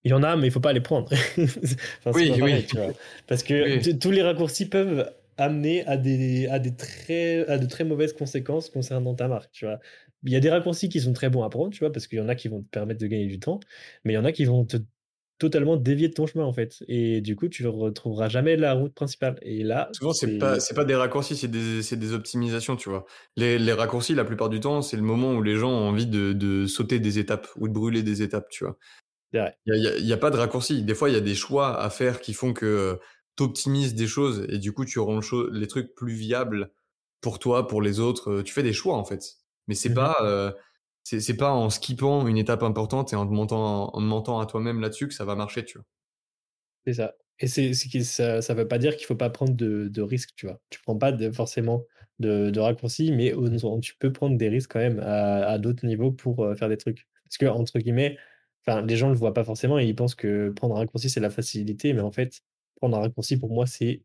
Il 0.03 0.12
y 0.12 0.13
en 0.13 0.24
a, 0.24 0.35
mais 0.35 0.47
il 0.47 0.51
faut 0.51 0.59
pas 0.59 0.74
les 0.74 0.81
prendre. 0.81 1.09
enfin, 1.38 2.12
oui, 2.13 2.29
pareil, 2.29 2.41
oui. 2.41 2.65
tu 2.65 2.77
vois. 2.77 2.94
Parce 3.27 3.44
que 3.44 3.77
oui. 3.77 4.00
tous 4.00 4.12
les 4.12 4.21
raccourcis 4.21 4.68
peuvent 4.68 5.09
amener 5.38 5.86
à 5.86 5.98
des, 5.98 6.48
à 6.48 6.60
des 6.60 6.75
très, 6.75 7.48
à 7.48 7.58
de 7.58 7.65
très 7.65 7.84
mauvaises 7.84 8.13
conséquences 8.13 8.70
concernant 8.70 9.15
ta 9.15 9.27
marque, 9.27 9.51
tu 9.51 9.65
vois. 9.65 9.79
Il 10.24 10.32
y 10.32 10.36
a 10.36 10.39
des 10.39 10.50
raccourcis 10.50 10.89
qui 10.89 11.00
sont 11.00 11.13
très 11.13 11.29
bons 11.29 11.44
à 11.44 11.50
prendre, 11.50 11.72
tu 11.72 11.79
vois, 11.79 11.91
parce 11.91 12.08
qu'il 12.08 12.17
y 12.17 12.22
en 12.22 12.29
a 12.29 12.36
qui 12.36 12.48
vont 12.48 12.62
te 12.63 12.70
permettre 12.70 13.00
de 13.00 13.08
gagner 13.08 13.27
du 13.27 13.39
temps, 13.39 13.60
mais 14.03 14.13
il 14.13 14.15
y 14.15 14.20
en 14.20 14.25
a 14.25 14.32
qui 14.32 14.46
vont 14.46 14.65
te 14.65 14.77
totalement 15.38 15.77
dévier 15.77 16.08
de 16.10 16.13
ton 16.13 16.25
chemin 16.25 16.46
en 16.46 16.53
fait. 16.53 16.84
Et 16.88 17.22
du 17.22 17.36
coup 17.36 17.48
tu 17.48 17.63
ne 17.63 17.67
retrouveras 17.67 18.29
jamais 18.29 18.56
la 18.56 18.74
route 18.74 18.94
principale. 18.94 19.38
Et 19.41 19.63
là 19.63 19.89
souvent 19.94 20.13
c'est 20.13 20.38
pas 20.38 20.60
c'est 20.60 20.74
pas 20.74 20.86
des 20.86 20.96
raccourcis 20.96 21.36
c'est 21.36 21.48
des 21.48 21.84
c'est 21.84 21.98
des 21.98 22.13
optimisations 22.13 22.75
tu 22.75 22.89
vois. 22.89 23.06
Les, 23.36 23.60
les 23.60 23.74
raccourcis 23.74 24.15
la 24.15 24.25
plupart 24.25 24.50
du 24.50 24.60
temps 24.60 24.82
c'est 24.82 24.98
le 24.98 25.03
moment 25.03 25.34
où 25.34 25.44
les 25.44 25.56
gens 25.56 25.70
ont 25.70 25.89
envie 25.89 26.08
de, 26.08 26.34
de 26.34 26.65
sauter 26.65 27.00
des 27.00 27.20
étapes 27.20 27.48
ou 27.58 27.67
de 27.67 27.74
brûler 27.74 28.03
des 28.03 28.22
étapes 28.22 28.50
tu 28.50 28.63
vois. 28.63 28.77
Il 29.34 29.38
y 29.38 29.39
a, 29.39 29.53
y, 29.65 29.88
a, 29.88 29.98
y 29.98 30.13
a, 30.13 30.17
pas 30.17 30.32
de 30.32 30.38
raccourcis. 30.38 30.84
Des 30.84 30.96
fois 30.96 31.10
il 31.10 31.13
y 31.13 31.17
a 31.17 31.22
des 31.22 31.36
choix 31.36 31.79
à 31.79 31.89
faire 31.89 32.22
qui 32.22 32.34
font 32.34 32.53
que 32.53 32.98
tu 33.38 33.44
optimises 33.44 33.96
des 33.96 34.08
choses 34.08 34.46
et 34.50 34.58
du 34.60 34.72
coup 34.74 34.86
tu 34.86 35.00
rends 35.00 35.22
les 35.51 35.67
trucs 35.67 35.96
plus 35.96 36.13
viables 36.13 36.72
pour 37.22 37.39
toi 37.39 37.67
pour 37.67 37.82
les 37.82 38.00
autres 38.00 38.41
tu 38.44 38.53
fais 38.53 38.63
des 38.63 38.74
choix 38.74 38.98
en 38.98 39.06
fait 39.06 39.38
mais 39.67 39.75
c'est 39.75 39.89
mm 39.89 39.94
-hmm. 39.94 39.96
pas 39.96 40.15
euh, 40.22 40.51
c'est 41.15 41.38
pas 41.38 41.51
en 41.51 41.70
skippant 41.70 42.27
une 42.27 42.38
étape 42.38 42.63
importante 42.63 43.13
et 43.13 43.15
en 43.15 43.25
te 43.25 43.32
mentant, 43.32 43.96
en 43.96 44.00
te 44.00 44.03
mentant 44.03 44.39
à 44.39 44.46
toi-même 44.46 44.82
là-dessus 44.82 45.08
que 45.08 45.13
ça 45.13 45.24
va 45.24 45.36
marcher, 45.36 45.63
tu 45.63 45.77
vois. 45.77 45.86
C'est 46.86 46.94
ça. 46.94 47.15
Et 47.39 47.48
c'est, 47.48 47.74
ça, 48.03 48.41
ça 48.41 48.53
veut 48.53 48.67
pas 48.67 48.79
dire 48.79 48.98
qu'il 48.98 49.06
faut 49.06 49.15
pas 49.15 49.29
prendre 49.29 49.53
de, 49.53 49.88
de 49.88 50.01
risques, 50.01 50.32
tu 50.36 50.48
vois. 50.48 50.60
Tu 50.70 50.82
prends 50.82 50.98
pas 50.98 51.12
de, 51.12 51.32
forcément 51.32 51.84
de, 52.20 52.50
de 52.50 52.60
raccourcis, 52.60 53.12
mais 53.12 53.34
tu 53.82 53.96
peux 54.00 54.12
prendre 54.12 54.38
des 54.38 54.50
risques 54.50 54.72
quand 54.72 54.79
même 54.79 55.00
à, 55.00 55.46
à 55.46 55.58
d'autres 55.60 55.86
niveaux 55.86 56.12
pour 56.12 56.44
euh, 56.44 56.56
faire 56.56 56.67
des 56.67 56.77
trucs. 56.77 57.08
Parce 57.24 57.38
que, 57.38 57.46
entre 57.46 57.79
guillemets, 57.79 58.17
les 58.67 58.98
gens 58.98 59.10
le 59.10 59.15
voient 59.15 59.34
pas 59.34 59.44
forcément 59.44 59.79
et 59.79 59.86
ils 59.86 59.96
pensent 59.96 60.15
que 60.15 60.50
prendre 60.50 60.75
un 60.75 60.79
raccourci, 60.79 61.10
c'est 61.10 61.20
la 61.20 61.29
facilité, 61.29 61.94
mais 61.94 62.01
en 62.01 62.12
fait, 62.12 62.41
prendre 62.77 62.98
un 62.98 63.01
raccourci, 63.01 63.38
pour 63.38 63.51
moi, 63.51 63.65
c'est 63.67 64.03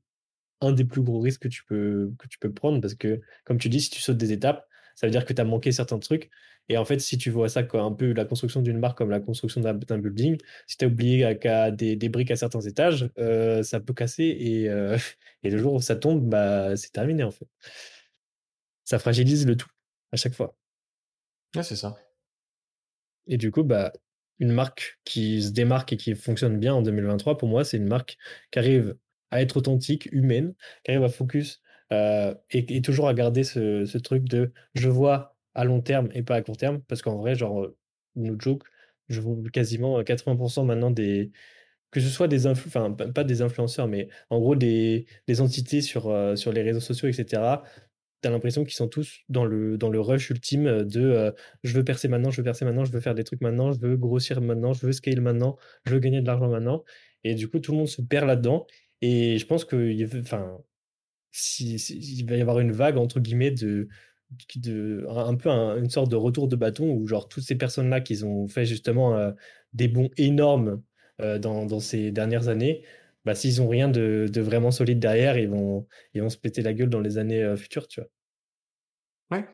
un 0.60 0.72
des 0.72 0.84
plus 0.84 1.02
gros 1.02 1.20
risques 1.20 1.42
que 1.42 1.48
tu 1.48 1.64
peux, 1.64 2.12
que 2.18 2.28
tu 2.28 2.38
peux 2.38 2.52
prendre 2.52 2.80
parce 2.80 2.94
que, 2.94 3.20
comme 3.44 3.58
tu 3.58 3.68
dis, 3.68 3.80
si 3.80 3.90
tu 3.90 4.00
sautes 4.00 4.16
des 4.16 4.32
étapes, 4.32 4.66
ça 4.96 5.06
veut 5.06 5.10
dire 5.10 5.24
que 5.24 5.32
tu 5.32 5.40
as 5.40 5.44
manqué 5.44 5.72
certains 5.72 5.98
trucs. 5.98 6.30
Et 6.68 6.76
en 6.76 6.84
fait, 6.84 7.00
si 7.00 7.18
tu 7.18 7.30
vois 7.30 7.48
ça 7.48 7.62
comme 7.64 7.80
un 7.80 7.92
peu 7.92 8.12
la 8.12 8.24
construction 8.24 8.62
d'une 8.62 8.78
marque 8.78 8.96
comme 8.96 9.10
la 9.10 9.20
construction 9.20 9.60
d'un 9.60 9.74
building, 9.98 10.38
si 10.66 10.76
tu 10.76 10.84
as 10.84 10.88
oublié 10.88 11.24
à, 11.24 11.64
à 11.64 11.70
des, 11.70 11.96
des, 11.96 12.08
briques 12.08 12.30
à 12.30 12.36
certains 12.36 12.60
étages, 12.60 13.10
euh, 13.18 13.62
ça 13.62 13.80
peut 13.80 13.94
casser 13.94 14.24
et, 14.24 14.68
euh, 14.68 14.96
et, 15.42 15.50
le 15.50 15.58
jour 15.58 15.74
où 15.74 15.80
ça 15.80 15.96
tombe, 15.96 16.28
bah, 16.28 16.76
c'est 16.76 16.92
terminé 16.92 17.24
en 17.24 17.32
fait. 17.32 17.48
Ça 18.84 18.98
fragilise 18.98 19.46
le 19.46 19.56
tout 19.56 19.70
à 20.12 20.16
chaque 20.16 20.34
fois. 20.34 20.56
Ouais, 21.56 21.62
c'est 21.62 21.76
ça. 21.76 21.96
Et 23.26 23.36
du 23.36 23.50
coup, 23.50 23.64
bah, 23.64 23.92
une 24.42 24.52
marque 24.52 24.98
qui 25.04 25.40
se 25.40 25.52
démarque 25.52 25.92
et 25.92 25.96
qui 25.96 26.16
fonctionne 26.16 26.58
bien 26.58 26.74
en 26.74 26.82
2023, 26.82 27.38
pour 27.38 27.48
moi, 27.48 27.64
c'est 27.64 27.76
une 27.76 27.86
marque 27.86 28.18
qui 28.50 28.58
arrive 28.58 28.96
à 29.30 29.40
être 29.40 29.56
authentique, 29.56 30.08
humaine, 30.10 30.54
qui 30.84 30.90
arrive 30.90 31.04
à 31.04 31.08
focus 31.08 31.62
euh, 31.92 32.34
et, 32.50 32.82
toujours 32.82 33.08
à 33.08 33.14
garder 33.14 33.44
ce, 33.44 33.84
ce 33.84 33.98
truc 33.98 34.24
de 34.24 34.52
je 34.74 34.88
vois 34.88 35.36
à 35.54 35.64
long 35.64 35.80
terme 35.80 36.08
et 36.12 36.22
pas 36.24 36.34
à 36.34 36.42
court 36.42 36.56
terme. 36.56 36.82
Parce 36.88 37.02
qu'en 37.02 37.16
vrai, 37.18 37.36
genre, 37.36 37.62
euh, 37.62 37.76
no 38.16 38.34
joke, 38.36 38.64
je 39.08 39.20
vois 39.20 39.36
quasiment 39.52 40.02
80% 40.02 40.64
maintenant 40.66 40.90
des. 40.90 41.30
Que 41.92 42.00
ce 42.00 42.08
soit 42.08 42.26
des 42.28 42.46
enfin, 42.48 42.90
pas 42.92 43.24
des 43.24 43.42
influenceurs, 43.42 43.86
mais 43.86 44.08
en 44.30 44.40
gros 44.40 44.56
des, 44.56 45.06
des 45.28 45.40
entités 45.40 45.82
sur, 45.82 46.08
euh, 46.08 46.36
sur 46.36 46.52
les 46.52 46.62
réseaux 46.62 46.80
sociaux, 46.80 47.08
etc. 47.08 47.62
T'as 48.22 48.30
l'impression 48.30 48.64
qu'ils 48.64 48.74
sont 48.74 48.88
tous 48.88 49.20
dans 49.28 49.44
le, 49.44 49.76
dans 49.78 49.90
le 49.90 50.00
rush 50.00 50.30
ultime 50.30 50.84
de 50.84 51.00
euh, 51.02 51.32
je 51.64 51.74
veux 51.74 51.84
percer 51.84 52.08
maintenant, 52.08 52.30
je 52.30 52.38
veux 52.38 52.44
percer 52.44 52.64
maintenant, 52.64 52.84
je 52.84 52.92
veux 52.92 53.00
faire 53.00 53.14
des 53.16 53.24
trucs 53.24 53.42
maintenant, 53.42 53.72
je 53.72 53.80
veux 53.80 53.96
grossir 53.96 54.40
maintenant, 54.40 54.72
je 54.72 54.86
veux 54.86 54.92
scale 54.92 55.20
maintenant, 55.20 55.58
je 55.86 55.92
veux 55.94 56.00
gagner 56.00 56.20
de 56.22 56.26
l'argent 56.26 56.48
maintenant. 56.48 56.84
Et 57.24 57.34
du 57.34 57.48
coup, 57.48 57.60
tout 57.60 57.72
le 57.72 57.78
monde 57.78 57.88
se 57.88 58.02
perd 58.02 58.26
là-dedans. 58.28 58.66
Et 59.02 59.38
je 59.38 59.46
pense 59.46 59.64
que, 59.64 60.20
enfin, 60.20 60.58
va 62.26 62.36
y 62.36 62.40
avoir 62.40 62.60
une 62.60 62.72
vague, 62.72 62.96
entre 62.98 63.20
guillemets, 63.20 63.50
de, 63.50 63.88
de, 64.56 65.04
un 65.08 65.34
peu 65.36 65.50
un- 65.50 65.76
une 65.78 65.90
sorte 65.90 66.10
de 66.10 66.16
retour 66.16 66.48
de 66.48 66.56
bâton 66.56 66.90
où, 66.90 67.06
genre, 67.06 67.28
toutes 67.28 67.44
ces 67.44 67.56
personnes-là 67.56 68.00
qui 68.00 68.22
ont 68.24 68.48
fait 68.48 68.64
justement 68.64 69.16
euh, 69.16 69.32
des 69.72 69.88
bons 69.88 70.10
énormes 70.16 70.82
euh, 71.20 71.38
dans, 71.38 71.66
dans 71.66 71.80
ces 71.80 72.10
dernières 72.12 72.48
années, 72.48 72.84
bah, 73.24 73.34
s'ils 73.34 73.62
ont 73.62 73.68
rien 73.68 73.88
de, 73.88 74.28
de 74.32 74.40
vraiment 74.40 74.70
solide 74.70 74.98
derrière, 75.00 75.38
ils 75.38 75.48
vont, 75.48 75.86
ils 76.14 76.22
vont 76.22 76.30
se 76.30 76.38
péter 76.38 76.62
la 76.62 76.72
gueule 76.74 76.90
dans 76.90 77.00
les 77.00 77.18
années 77.18 77.42
euh, 77.42 77.56
futures, 77.56 77.88
tu 77.88 78.00
vois. 78.00 78.10
Ouais. 79.30 79.46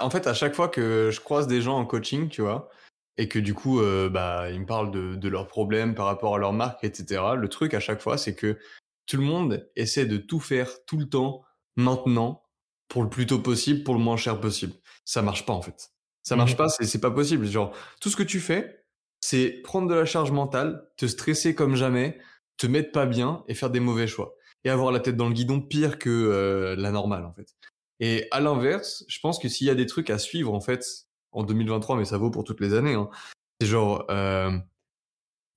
En 0.00 0.10
fait, 0.10 0.26
à 0.26 0.34
chaque 0.34 0.54
fois 0.54 0.68
que 0.68 1.10
je 1.12 1.20
croise 1.20 1.46
des 1.46 1.60
gens 1.62 1.78
en 1.78 1.86
coaching, 1.86 2.28
tu 2.28 2.42
vois, 2.42 2.70
et 3.16 3.28
que 3.28 3.38
du 3.38 3.54
coup, 3.54 3.80
euh, 3.80 4.08
bah, 4.10 4.50
ils 4.50 4.60
me 4.60 4.66
parlent 4.66 4.90
de, 4.90 5.14
de 5.16 5.28
leurs 5.28 5.48
problèmes 5.48 5.94
par 5.94 6.06
rapport 6.06 6.34
à 6.34 6.38
leur 6.38 6.52
marque, 6.52 6.84
etc. 6.84 7.34
Le 7.36 7.48
truc 7.48 7.74
à 7.74 7.80
chaque 7.80 8.00
fois, 8.00 8.18
c'est 8.18 8.34
que 8.34 8.58
tout 9.06 9.16
le 9.16 9.24
monde 9.24 9.68
essaie 9.76 10.06
de 10.06 10.18
tout 10.18 10.40
faire 10.40 10.84
tout 10.86 10.98
le 10.98 11.08
temps, 11.08 11.44
maintenant, 11.76 12.42
pour 12.88 13.02
le 13.02 13.08
plus 13.10 13.26
tôt 13.26 13.38
possible, 13.40 13.82
pour 13.84 13.94
le 13.94 14.00
moins 14.00 14.16
cher 14.16 14.40
possible. 14.40 14.74
Ça 15.04 15.22
marche 15.22 15.46
pas 15.46 15.52
en 15.54 15.62
fait. 15.62 15.90
Ça 16.22 16.36
marche 16.36 16.52
Mhm. 16.52 16.56
pas, 16.56 16.68
c'est 16.68 16.84
c'est 16.86 17.00
pas 17.00 17.10
possible. 17.10 17.46
Genre, 17.46 17.74
tout 18.00 18.10
ce 18.10 18.16
que 18.16 18.22
tu 18.22 18.40
fais, 18.40 18.84
c'est 19.20 19.50
prendre 19.62 19.88
de 19.88 19.94
la 19.94 20.04
charge 20.04 20.30
mentale, 20.32 20.88
te 20.96 21.06
stresser 21.06 21.54
comme 21.54 21.76
jamais, 21.76 22.18
te 22.56 22.66
mettre 22.66 22.92
pas 22.92 23.06
bien 23.06 23.44
et 23.48 23.54
faire 23.54 23.70
des 23.70 23.80
mauvais 23.80 24.06
choix. 24.06 24.34
Et 24.64 24.70
avoir 24.70 24.90
la 24.92 25.00
tête 25.00 25.16
dans 25.16 25.28
le 25.28 25.34
guidon 25.34 25.60
pire 25.60 25.98
que 25.98 26.10
euh, 26.10 26.74
la 26.76 26.90
normale 26.90 27.24
en 27.24 27.32
fait. 27.32 27.54
Et 28.00 28.26
à 28.30 28.40
l'inverse, 28.40 29.04
je 29.08 29.18
pense 29.20 29.38
que 29.38 29.48
s'il 29.48 29.66
y 29.66 29.70
a 29.70 29.74
des 29.74 29.86
trucs 29.86 30.10
à 30.10 30.18
suivre 30.18 30.52
en 30.52 30.60
fait 30.60 30.84
en 31.32 31.44
2023, 31.44 31.96
mais 31.96 32.04
ça 32.04 32.18
vaut 32.18 32.30
pour 32.30 32.44
toutes 32.44 32.60
les 32.60 32.74
années, 32.74 32.94
hein, 32.94 33.08
c'est 33.60 33.66
genre 33.66 34.04
euh, 34.10 34.50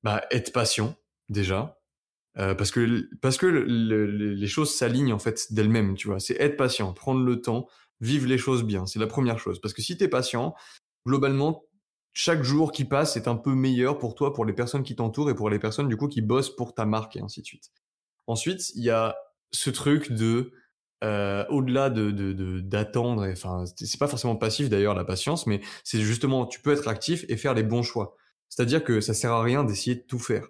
bah, 0.03 0.21
être 0.31 0.51
patient 0.53 0.95
déjà, 1.29 1.79
euh, 2.37 2.55
parce 2.55 2.71
que 2.71 3.09
parce 3.21 3.37
que 3.37 3.45
le- 3.45 3.65
le- 3.65 4.05
les 4.33 4.47
choses 4.47 4.73
s'alignent 4.73 5.13
en 5.13 5.19
fait 5.19 5.51
d'elles-mêmes, 5.53 5.95
tu 5.95 6.07
vois. 6.07 6.19
C'est 6.19 6.39
être 6.39 6.57
patient, 6.57 6.93
prendre 6.93 7.23
le 7.23 7.41
temps, 7.41 7.67
vivre 8.01 8.27
les 8.27 8.37
choses 8.37 8.63
bien. 8.63 8.85
C'est 8.85 8.99
la 8.99 9.07
première 9.07 9.39
chose. 9.39 9.59
Parce 9.59 9.73
que 9.73 9.81
si 9.81 9.97
t'es 9.97 10.07
patient, 10.07 10.55
globalement, 11.05 11.63
chaque 12.21 12.43
jour 12.43 12.73
qui 12.73 12.83
passe 12.83 13.15
est 13.15 13.29
un 13.29 13.37
peu 13.37 13.55
meilleur 13.55 13.97
pour 13.97 14.13
toi, 14.13 14.33
pour 14.33 14.43
les 14.43 14.51
personnes 14.51 14.83
qui 14.83 14.93
t'entourent 14.93 15.29
et 15.29 15.35
pour 15.35 15.49
les 15.49 15.57
personnes 15.57 15.87
du 15.87 15.95
coup 15.95 16.09
qui 16.09 16.21
bossent 16.21 16.53
pour 16.53 16.73
ta 16.73 16.85
marque 16.85 17.15
et 17.15 17.21
ainsi 17.21 17.39
de 17.39 17.45
suite. 17.45 17.71
Ensuite, 18.27 18.71
il 18.75 18.83
y 18.83 18.89
a 18.89 19.15
ce 19.51 19.69
truc 19.69 20.11
de 20.11 20.51
euh, 21.01 21.45
au-delà 21.47 21.89
de 21.89 22.11
de- 22.11 22.33
de- 22.33 22.59
d'attendre, 22.59 23.25
et, 23.25 23.31
enfin 23.31 23.63
c'est 23.77 23.97
pas 23.97 24.09
forcément 24.09 24.35
passif 24.35 24.67
d'ailleurs 24.67 24.95
la 24.95 25.05
patience, 25.05 25.47
mais 25.47 25.61
c'est 25.85 26.01
justement 26.01 26.45
tu 26.45 26.59
peux 26.59 26.73
être 26.73 26.89
actif 26.89 27.23
et 27.29 27.37
faire 27.37 27.53
les 27.53 27.63
bons 27.63 27.83
choix. 27.83 28.17
C'est-à-dire 28.49 28.83
que 28.83 28.99
ça 28.99 29.13
sert 29.13 29.31
à 29.31 29.41
rien 29.41 29.63
d'essayer 29.63 29.95
de 29.95 30.01
tout 30.05 30.19
faire. 30.19 30.45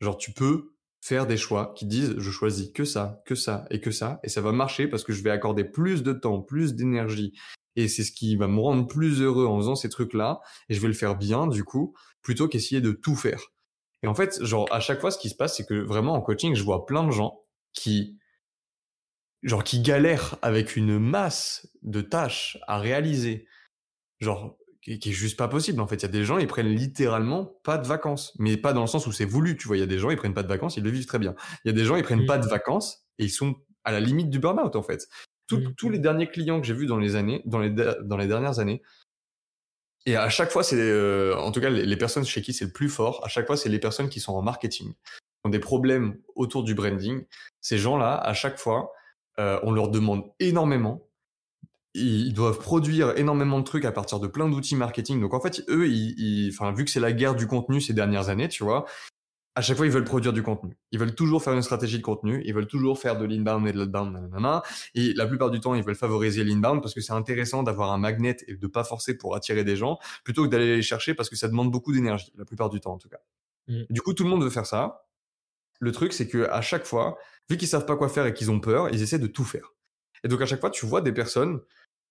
Genre, 0.00 0.16
tu 0.16 0.32
peux 0.32 0.72
faire 1.02 1.26
des 1.26 1.36
choix 1.36 1.74
qui 1.76 1.84
disent 1.84 2.14
je 2.16 2.30
choisis 2.30 2.70
que 2.72 2.86
ça, 2.86 3.22
que 3.26 3.34
ça 3.34 3.66
et 3.70 3.82
que 3.82 3.90
ça, 3.90 4.20
et 4.22 4.30
ça 4.30 4.40
va 4.40 4.52
marcher 4.52 4.88
parce 4.88 5.04
que 5.04 5.12
je 5.12 5.22
vais 5.22 5.30
accorder 5.30 5.64
plus 5.64 6.02
de 6.02 6.14
temps, 6.14 6.40
plus 6.40 6.74
d'énergie, 6.74 7.34
et 7.78 7.86
c'est 7.86 8.02
ce 8.02 8.10
qui 8.10 8.34
va 8.34 8.48
me 8.48 8.58
rendre 8.58 8.88
plus 8.88 9.22
heureux 9.22 9.46
en 9.46 9.56
faisant 9.58 9.76
ces 9.76 9.88
trucs-là, 9.88 10.40
et 10.68 10.74
je 10.74 10.80
vais 10.80 10.88
le 10.88 10.94
faire 10.94 11.16
bien 11.16 11.46
du 11.46 11.62
coup, 11.62 11.94
plutôt 12.22 12.48
qu'essayer 12.48 12.80
de 12.80 12.90
tout 12.90 13.14
faire. 13.14 13.52
Et 14.02 14.08
en 14.08 14.14
fait, 14.14 14.42
genre, 14.44 14.66
à 14.72 14.80
chaque 14.80 15.00
fois, 15.00 15.12
ce 15.12 15.18
qui 15.18 15.28
se 15.28 15.36
passe, 15.36 15.56
c'est 15.56 15.64
que 15.64 15.74
vraiment 15.74 16.14
en 16.14 16.20
coaching, 16.20 16.56
je 16.56 16.64
vois 16.64 16.86
plein 16.86 17.04
de 17.04 17.12
gens 17.12 17.40
qui, 17.72 18.18
genre, 19.44 19.62
qui 19.62 19.80
galèrent 19.80 20.36
avec 20.42 20.74
une 20.74 20.98
masse 20.98 21.68
de 21.82 22.00
tâches 22.00 22.58
à 22.66 22.78
réaliser, 22.78 23.46
genre 24.20 24.56
qui, 24.82 24.98
qui 24.98 25.10
est 25.10 25.12
juste 25.12 25.36
pas 25.36 25.46
possible 25.46 25.80
en 25.80 25.86
fait. 25.86 25.96
Il 25.96 26.02
y 26.02 26.06
a 26.06 26.08
des 26.08 26.24
gens 26.24 26.38
ils 26.38 26.48
prennent 26.48 26.74
littéralement 26.74 27.44
pas 27.62 27.78
de 27.78 27.86
vacances, 27.86 28.34
mais 28.40 28.56
pas 28.56 28.72
dans 28.72 28.80
le 28.80 28.88
sens 28.88 29.06
où 29.06 29.12
c'est 29.12 29.24
voulu. 29.24 29.56
Tu 29.56 29.68
vois, 29.68 29.76
il 29.76 29.80
y 29.80 29.84
a 29.84 29.86
des 29.86 29.98
gens 29.98 30.10
ils 30.10 30.16
prennent 30.16 30.34
pas 30.34 30.42
de 30.42 30.48
vacances, 30.48 30.76
ils 30.76 30.82
le 30.82 30.90
vivent 30.90 31.06
très 31.06 31.20
bien. 31.20 31.36
Il 31.64 31.68
y 31.68 31.70
a 31.70 31.74
des 31.74 31.84
gens 31.84 31.94
ils 31.94 32.02
prennent 32.02 32.26
pas 32.26 32.38
de 32.38 32.48
vacances 32.48 33.06
et 33.18 33.24
ils 33.24 33.30
sont 33.30 33.54
à 33.84 33.92
la 33.92 34.00
limite 34.00 34.30
du 34.30 34.40
burn-out 34.40 34.74
en 34.74 34.82
fait. 34.82 35.08
Tout- 35.48 35.58
Mhm. 35.58 35.74
Tous 35.74 35.90
les 35.90 35.98
derniers 35.98 36.28
clients 36.28 36.60
que 36.60 36.66
j'ai 36.66 36.74
vus 36.74 36.86
dans 36.86 36.98
les 36.98 37.16
années, 37.16 37.42
dans 37.46 37.58
les 37.58 37.70
dans 37.70 38.16
les 38.16 38.26
dernières 38.28 38.58
années, 38.60 38.82
et 40.06 40.14
à 40.16 40.28
chaque 40.28 40.50
fois 40.50 40.62
c'est 40.62 40.76
euh, 40.78 41.36
en 41.36 41.50
tout 41.52 41.60
cas 41.60 41.70
les, 41.70 41.84
les 41.84 41.96
personnes 41.96 42.24
chez 42.24 42.40
qui 42.42 42.52
c'est 42.52 42.66
le 42.66 42.72
plus 42.72 42.88
fort. 42.88 43.24
À 43.24 43.28
chaque 43.28 43.46
fois 43.46 43.56
c'est 43.56 43.68
les 43.68 43.78
personnes 43.80 44.08
qui 44.08 44.20
sont 44.20 44.32
en 44.34 44.42
marketing, 44.42 44.92
qui 44.92 45.44
ont 45.44 45.50
des 45.50 45.58
problèmes 45.58 46.18
autour 46.36 46.62
du 46.64 46.74
branding. 46.74 47.24
Ces 47.60 47.78
gens-là, 47.78 48.14
à 48.16 48.34
chaque 48.34 48.58
fois, 48.58 48.92
euh, 49.38 49.58
on 49.64 49.72
leur 49.72 49.88
demande 49.88 50.22
énormément 50.38 51.04
ils 51.94 52.32
doivent 52.34 52.58
produire 52.58 53.16
énormément 53.18 53.58
de 53.58 53.64
trucs 53.64 53.84
à 53.84 53.90
partir 53.90 54.20
de 54.20 54.28
plein 54.28 54.48
d'outils 54.48 54.76
marketing. 54.76 55.20
Donc 55.20 55.34
en 55.34 55.40
fait, 55.40 55.64
eux, 55.68 55.88
ils, 55.88 56.14
ils- 56.20 56.50
enfin, 56.52 56.72
vu 56.72 56.84
que 56.84 56.90
c'est 56.90 57.00
la 57.00 57.12
guerre 57.12 57.34
du 57.34 57.46
contenu 57.48 57.80
ces 57.80 57.92
dernières 57.94 58.28
années, 58.28 58.48
tu 58.48 58.62
vois, 58.62 58.84
à 59.58 59.60
chaque 59.60 59.76
fois, 59.76 59.86
ils 59.86 59.92
veulent 59.92 60.04
produire 60.04 60.32
du 60.32 60.44
contenu. 60.44 60.78
Ils 60.92 61.00
veulent 61.00 61.16
toujours 61.16 61.42
faire 61.42 61.52
une 61.52 61.62
stratégie 61.62 61.98
de 61.98 62.02
contenu. 62.04 62.40
Ils 62.44 62.54
veulent 62.54 62.68
toujours 62.68 63.00
faire 63.00 63.18
de 63.18 63.24
l'inbound 63.24 63.66
et 63.66 63.72
de 63.72 63.78
l'outbound, 63.78 64.12
nanana. 64.12 64.62
Et 64.94 65.14
la 65.14 65.26
plupart 65.26 65.50
du 65.50 65.58
temps, 65.58 65.74
ils 65.74 65.82
veulent 65.82 65.96
favoriser 65.96 66.44
l'inbound 66.44 66.80
parce 66.80 66.94
que 66.94 67.00
c'est 67.00 67.12
intéressant 67.12 67.64
d'avoir 67.64 67.90
un 67.90 67.98
magnet 67.98 68.36
et 68.46 68.54
de 68.54 68.66
pas 68.68 68.84
forcer 68.84 69.18
pour 69.18 69.34
attirer 69.34 69.64
des 69.64 69.74
gens 69.74 69.98
plutôt 70.22 70.44
que 70.44 70.48
d'aller 70.48 70.76
les 70.76 70.82
chercher 70.82 71.12
parce 71.12 71.28
que 71.28 71.34
ça 71.34 71.48
demande 71.48 71.72
beaucoup 71.72 71.92
d'énergie, 71.92 72.32
la 72.36 72.44
plupart 72.44 72.70
du 72.70 72.78
temps 72.78 72.92
en 72.92 72.98
tout 72.98 73.08
cas. 73.08 73.18
Mhm. 73.66 73.86
Du 73.90 74.00
coup, 74.00 74.14
tout 74.14 74.22
le 74.22 74.30
monde 74.30 74.44
veut 74.44 74.50
faire 74.50 74.64
ça. 74.64 75.08
Le 75.80 75.90
truc, 75.90 76.12
c'est 76.12 76.28
que 76.28 76.48
à 76.50 76.60
chaque 76.60 76.84
fois, 76.84 77.18
vu 77.50 77.56
qu'ils 77.56 77.66
savent 77.66 77.86
pas 77.86 77.96
quoi 77.96 78.08
faire 78.08 78.26
et 78.26 78.34
qu'ils 78.34 78.52
ont 78.52 78.60
peur, 78.60 78.88
ils 78.92 79.02
essaient 79.02 79.18
de 79.18 79.26
tout 79.26 79.44
faire. 79.44 79.74
Et 80.22 80.28
donc 80.28 80.40
à 80.40 80.46
chaque 80.46 80.60
fois, 80.60 80.70
tu 80.70 80.86
vois 80.86 81.00
des 81.00 81.12
personnes 81.12 81.58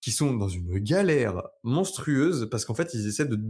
qui 0.02 0.12
sont 0.12 0.34
dans 0.34 0.48
une 0.48 0.78
galère 0.80 1.42
monstrueuse 1.62 2.46
parce 2.50 2.66
qu'en 2.66 2.74
fait, 2.74 2.92
ils 2.92 3.06
essaient 3.06 3.24
de, 3.24 3.40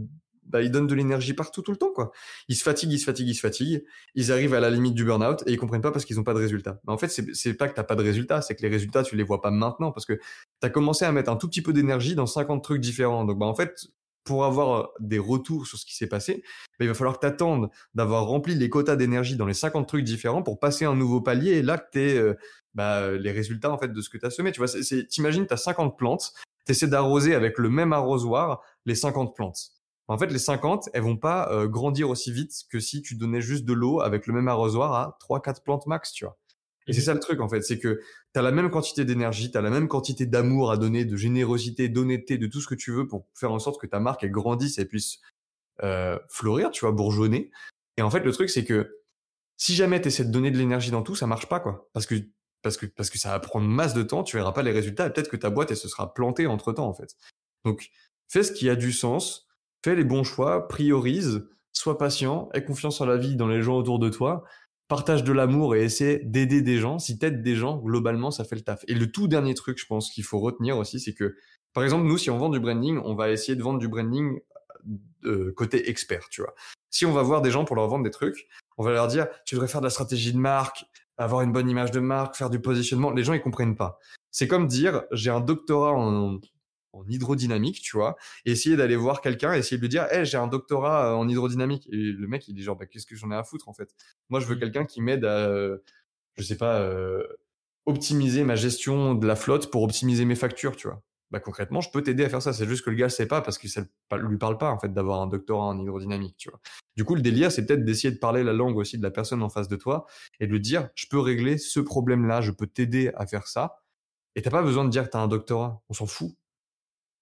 bah, 0.49 0.61
ils 0.61 0.71
donnent 0.71 0.87
de 0.87 0.95
l'énergie 0.95 1.33
partout 1.33 1.61
tout 1.61 1.71
le 1.71 1.77
temps, 1.77 1.91
quoi. 1.93 2.11
Ils 2.47 2.55
se 2.55 2.63
fatiguent, 2.63 2.93
ils 2.93 2.99
se 2.99 3.05
fatiguent, 3.05 3.29
ils 3.29 3.35
se 3.35 3.41
fatiguent. 3.41 3.85
Ils 4.15 4.31
arrivent 4.31 4.53
à 4.53 4.59
la 4.59 4.69
limite 4.69 4.95
du 4.95 5.05
burn-out 5.05 5.43
et 5.45 5.51
ils 5.51 5.57
comprennent 5.57 5.81
pas 5.81 5.91
parce 5.91 6.05
qu'ils 6.05 6.19
ont 6.19 6.23
pas 6.23 6.33
de 6.33 6.39
résultats. 6.39 6.79
Mais 6.87 6.93
en 6.93 6.97
fait, 6.97 7.09
c'est 7.09 7.33
c'est 7.33 7.53
pas 7.53 7.67
que 7.67 7.75
t'as 7.75 7.83
pas 7.83 7.95
de 7.95 8.03
résultats, 8.03 8.41
c'est 8.41 8.55
que 8.55 8.61
les 8.61 8.69
résultats, 8.69 9.03
tu 9.03 9.15
les 9.15 9.23
vois 9.23 9.41
pas 9.41 9.51
maintenant 9.51 9.91
parce 9.91 10.05
que 10.05 10.19
t'as 10.59 10.69
commencé 10.69 11.05
à 11.05 11.11
mettre 11.11 11.29
un 11.29 11.35
tout 11.35 11.47
petit 11.47 11.61
peu 11.61 11.73
d'énergie 11.73 12.15
dans 12.15 12.25
50 12.25 12.63
trucs 12.63 12.81
différents. 12.81 13.25
Donc, 13.25 13.39
bah, 13.39 13.45
en 13.45 13.55
fait, 13.55 13.87
pour 14.23 14.45
avoir 14.45 14.89
des 14.99 15.19
retours 15.19 15.65
sur 15.65 15.77
ce 15.77 15.85
qui 15.85 15.95
s'est 15.95 16.07
passé, 16.07 16.43
bah, 16.77 16.85
il 16.85 16.87
va 16.87 16.93
falloir 16.93 17.15
que 17.15 17.21
t'attendes 17.21 17.69
d'avoir 17.95 18.25
rempli 18.25 18.55
les 18.55 18.69
quotas 18.69 18.95
d'énergie 18.95 19.35
dans 19.35 19.45
les 19.45 19.53
50 19.53 19.87
trucs 19.87 20.03
différents 20.03 20.43
pour 20.43 20.59
passer 20.59 20.85
un 20.85 20.95
nouveau 20.95 21.21
palier 21.21 21.53
et 21.53 21.61
là 21.61 21.77
que 21.77 21.89
t'es, 21.91 22.17
euh, 22.17 22.35
bah, 22.73 23.11
les 23.11 23.31
résultats 23.31 23.71
en 23.71 23.77
fait 23.77 23.91
de 23.91 24.01
ce 24.01 24.09
que 24.09 24.17
tu 24.17 24.25
as 24.25 24.29
semé. 24.29 24.51
Tu 24.51 24.59
vois, 24.59 24.67
c'est, 24.67 24.83
c'est, 24.83 25.07
t'imagines, 25.07 25.47
tu 25.47 25.53
as 25.53 25.57
50 25.57 25.97
plantes, 25.97 26.33
tu 26.65 26.71
essaies 26.71 26.87
d'arroser 26.87 27.33
avec 27.33 27.57
le 27.57 27.69
même 27.69 27.93
arrosoir 27.93 28.61
les 28.85 28.95
50 28.95 29.35
plantes. 29.35 29.71
En 30.09 30.17
fait, 30.17 30.31
les 30.31 30.39
50, 30.39 30.89
elles 30.93 31.03
vont 31.03 31.17
pas 31.17 31.51
euh, 31.51 31.67
grandir 31.67 32.09
aussi 32.09 32.31
vite 32.31 32.51
que 32.69 32.79
si 32.79 33.03
tu 33.03 33.15
donnais 33.15 33.41
juste 33.41 33.63
de 33.63 33.73
l'eau 33.73 34.01
avec 34.01 34.25
le 34.25 34.33
même 34.33 34.47
arrosoir 34.47 34.93
à 34.93 35.17
3-4 35.21 35.63
plantes 35.63 35.85
max, 35.85 36.11
tu 36.11 36.25
vois. 36.25 36.37
Et 36.87 36.93
c'est 36.93 37.01
ça 37.01 37.13
le 37.13 37.19
truc 37.19 37.39
en 37.39 37.47
fait, 37.47 37.61
c'est 37.61 37.77
que 37.77 38.01
tu 38.33 38.39
as 38.39 38.41
la 38.41 38.51
même 38.51 38.71
quantité 38.71 39.05
d'énergie, 39.05 39.51
tu 39.51 39.57
as 39.57 39.61
la 39.61 39.69
même 39.69 39.87
quantité 39.87 40.25
d'amour 40.25 40.71
à 40.71 40.77
donner, 40.77 41.05
de 41.05 41.15
générosité, 41.15 41.87
d'honnêteté, 41.87 42.39
de 42.39 42.47
tout 42.47 42.61
ce 42.61 42.67
que 42.67 42.73
tu 42.73 42.91
veux 42.91 43.07
pour 43.07 43.27
faire 43.35 43.51
en 43.51 43.59
sorte 43.59 43.79
que 43.79 43.85
ta 43.85 43.99
marque 43.99 44.23
elle 44.23 44.31
grandisse 44.31 44.79
et 44.79 44.85
puisse 44.85 45.19
euh, 45.83 46.17
fleurir, 46.29 46.71
tu 46.71 46.81
vois, 46.81 46.91
bourgeonner. 46.91 47.51
Et 47.97 48.01
en 48.01 48.09
fait, 48.09 48.21
le 48.21 48.31
truc 48.31 48.49
c'est 48.49 48.65
que 48.65 48.97
si 49.57 49.75
jamais 49.75 50.01
tu 50.01 50.07
essaies 50.07 50.25
de 50.25 50.31
donner 50.31 50.49
de 50.49 50.57
l'énergie 50.57 50.89
dans 50.89 51.03
tout, 51.03 51.15
ça 51.15 51.27
marche 51.27 51.47
pas 51.47 51.59
quoi. 51.59 51.87
Parce 51.93 52.07
que 52.07 52.15
parce 52.63 52.77
que 52.77 52.87
parce 52.87 53.11
que 53.11 53.19
ça 53.19 53.29
va 53.29 53.39
prendre 53.39 53.67
masse 53.67 53.93
de 53.93 54.01
temps, 54.01 54.23
tu 54.23 54.37
verras 54.37 54.53
pas 54.53 54.63
les 54.63 54.71
résultats 54.71 55.05
et 55.05 55.13
peut-être 55.13 55.29
que 55.29 55.37
ta 55.37 55.51
boîte 55.51 55.69
elle 55.69 55.77
se 55.77 55.87
sera 55.87 56.11
plantée 56.15 56.47
entre 56.47 56.73
temps 56.73 56.87
en 56.87 56.93
fait. 56.95 57.15
Donc 57.65 57.91
fais 58.27 58.41
ce 58.41 58.51
qui 58.51 58.67
a 58.67 58.75
du 58.75 58.91
sens, 58.93 59.48
fais 59.83 59.95
les 59.95 60.03
bons 60.03 60.23
choix, 60.23 60.67
priorise, 60.67 61.47
sois 61.73 61.97
patient, 61.97 62.49
aie 62.53 62.63
confiance 62.63 63.01
en 63.01 63.05
la 63.05 63.17
vie, 63.17 63.35
dans 63.35 63.47
les 63.47 63.61
gens 63.61 63.77
autour 63.77 63.99
de 63.99 64.09
toi, 64.09 64.43
partage 64.87 65.23
de 65.23 65.31
l'amour 65.31 65.75
et 65.75 65.83
essaie 65.83 66.21
d'aider 66.25 66.61
des 66.61 66.77
gens. 66.77 66.99
Si 66.99 67.17
t'aides 67.17 67.43
des 67.43 67.55
gens, 67.55 67.77
globalement 67.77 68.31
ça 68.31 68.43
fait 68.43 68.55
le 68.55 68.61
taf. 68.61 68.83
Et 68.87 68.95
le 68.95 69.11
tout 69.11 69.27
dernier 69.27 69.53
truc, 69.53 69.79
je 69.79 69.85
pense 69.85 70.11
qu'il 70.11 70.23
faut 70.23 70.39
retenir 70.39 70.77
aussi, 70.77 70.99
c'est 70.99 71.13
que 71.13 71.35
par 71.73 71.83
exemple 71.83 72.05
nous, 72.05 72.17
si 72.17 72.29
on 72.29 72.37
vend 72.37 72.49
du 72.49 72.59
branding, 72.59 72.99
on 73.03 73.15
va 73.15 73.29
essayer 73.29 73.55
de 73.55 73.63
vendre 73.63 73.79
du 73.79 73.87
branding 73.87 74.39
euh, 75.25 75.53
côté 75.55 75.89
expert, 75.89 76.27
tu 76.29 76.41
vois. 76.41 76.55
Si 76.89 77.05
on 77.05 77.13
va 77.13 77.21
voir 77.21 77.41
des 77.41 77.51
gens 77.51 77.65
pour 77.65 77.75
leur 77.75 77.87
vendre 77.87 78.03
des 78.03 78.09
trucs, 78.09 78.47
on 78.77 78.83
va 78.83 78.91
leur 78.91 79.07
dire 79.07 79.27
tu 79.45 79.55
devrais 79.55 79.67
faire 79.67 79.81
de 79.81 79.85
la 79.85 79.91
stratégie 79.91 80.33
de 80.33 80.39
marque, 80.39 80.85
avoir 81.17 81.41
une 81.41 81.51
bonne 81.51 81.69
image 81.69 81.91
de 81.91 81.99
marque, 81.99 82.35
faire 82.35 82.49
du 82.49 82.59
positionnement. 82.59 83.11
Les 83.11 83.23
gens 83.23 83.33
ils 83.33 83.41
comprennent 83.41 83.75
pas. 83.75 83.99
C'est 84.31 84.47
comme 84.47 84.67
dire 84.67 85.03
j'ai 85.11 85.29
un 85.29 85.41
doctorat 85.41 85.91
en 85.91 86.39
en 86.93 87.05
hydrodynamique, 87.07 87.81
tu 87.81 87.97
vois, 87.97 88.15
et 88.45 88.51
essayer 88.51 88.75
d'aller 88.75 88.95
voir 88.95 89.21
quelqu'un, 89.21 89.53
essayer 89.53 89.77
de 89.77 89.81
lui 89.81 89.89
dire, 89.89 90.05
hey, 90.11 90.25
j'ai 90.25 90.37
un 90.37 90.47
doctorat 90.47 91.15
en 91.17 91.27
hydrodynamique. 91.27 91.87
Et 91.91 91.97
le 91.97 92.27
mec, 92.27 92.47
il 92.47 92.53
dit 92.55 92.63
genre, 92.63 92.75
bah, 92.75 92.85
qu'est-ce 92.85 93.05
que 93.05 93.15
j'en 93.15 93.31
ai 93.31 93.35
à 93.35 93.43
foutre 93.43 93.69
en 93.69 93.73
fait? 93.73 93.93
Moi, 94.29 94.39
je 94.39 94.47
veux 94.47 94.55
Mmh. 94.55 94.59
quelqu'un 94.59 94.85
qui 94.85 95.01
m'aide 95.01 95.25
à, 95.25 95.49
je 96.37 96.43
sais 96.43 96.57
pas, 96.57 96.79
euh, 96.81 97.23
optimiser 97.85 98.43
ma 98.43 98.55
gestion 98.55 99.15
de 99.15 99.27
la 99.27 99.35
flotte 99.35 99.71
pour 99.71 99.83
optimiser 99.83 100.25
mes 100.25 100.35
factures, 100.35 100.75
tu 100.75 100.87
vois. 100.87 101.03
Bah 101.31 101.39
concrètement, 101.39 101.81
je 101.81 101.91
peux 101.91 102.01
t'aider 102.01 102.25
à 102.25 102.29
faire 102.29 102.41
ça. 102.41 102.53
C'est 102.53 102.67
juste 102.67 102.83
que 102.83 102.89
le 102.89 102.95
gars 102.95 103.09
sait 103.09 103.27
pas 103.27 103.41
parce 103.41 103.57
que 103.59 103.67
ça 103.67 103.81
lui 104.17 104.37
parle 104.37 104.57
pas 104.57 104.71
en 104.71 104.79
fait 104.79 104.91
d'avoir 104.93 105.21
un 105.21 105.27
doctorat 105.27 105.67
en 105.67 105.79
hydrodynamique, 105.79 106.37
tu 106.37 106.49
vois. 106.49 106.59
Du 106.97 107.05
coup, 107.05 107.15
le 107.15 107.21
délire, 107.21 107.51
c'est 107.51 107.65
peut-être 107.65 107.85
d'essayer 107.85 108.11
de 108.13 108.17
parler 108.19 108.43
la 108.43 108.53
langue 108.53 108.77
aussi 108.77 108.97
de 108.97 109.03
la 109.03 109.11
personne 109.11 109.43
en 109.43 109.49
face 109.49 109.67
de 109.67 109.75
toi 109.75 110.07
et 110.39 110.47
de 110.47 110.51
lui 110.51 110.59
dire, 110.61 110.89
je 110.95 111.05
peux 111.07 111.19
régler 111.19 111.57
ce 111.59 111.79
problème-là, 111.79 112.41
je 112.41 112.51
peux 112.51 112.67
t'aider 112.67 113.11
à 113.15 113.27
faire 113.27 113.47
ça. 113.47 113.83
Et 114.35 114.41
t'as 114.41 114.51
pas 114.51 114.63
besoin 114.63 114.85
de 114.85 114.89
dire 114.89 115.05
que 115.05 115.09
t'as 115.11 115.19
un 115.21 115.27
doctorat. 115.27 115.83
On 115.89 115.93
s'en 115.93 116.07
fout. 116.07 116.31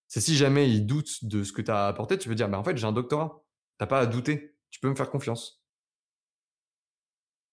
C'est 0.07 0.21
si 0.21 0.35
jamais 0.35 0.69
il 0.69 0.85
doute 0.85 1.25
de 1.25 1.43
ce 1.43 1.51
que 1.51 1.61
t'as 1.61 1.87
apporté, 1.87 2.17
tu 2.17 2.29
veux 2.29 2.35
dire, 2.35 2.49
bah 2.49 2.57
en 2.57 2.63
fait, 2.63 2.77
j'ai 2.77 2.85
un 2.85 2.93
doctorat. 2.93 3.43
T'as 3.77 3.87
pas 3.87 3.99
à 3.99 4.05
douter. 4.05 4.55
Tu 4.69 4.79
peux 4.79 4.89
me 4.89 4.95
faire 4.95 5.09
confiance. 5.09 5.61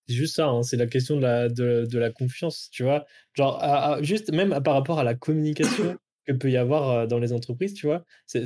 C'est 0.07 0.15
juste 0.15 0.37
ça, 0.37 0.49
hein, 0.49 0.63
c'est 0.63 0.77
la 0.77 0.87
question 0.87 1.17
de 1.17 1.23
la, 1.23 1.49
de, 1.49 1.99
la 1.99 2.11
confiance, 2.11 2.69
tu 2.71 2.83
vois? 2.83 3.07
Genre, 3.33 3.99
juste 4.03 4.31
même 4.33 4.63
par 4.63 4.75
rapport 4.75 4.99
à 4.99 5.05
la 5.05 5.15
communication 5.15 5.97
que 6.27 6.33
peut 6.33 6.51
y 6.51 6.59
avoir 6.59 7.09
dans 7.09 7.19
les 7.19 7.33
entreprises, 7.33 7.73
tu 7.75 7.87
vois? 7.87 8.05
C'est, 8.27 8.45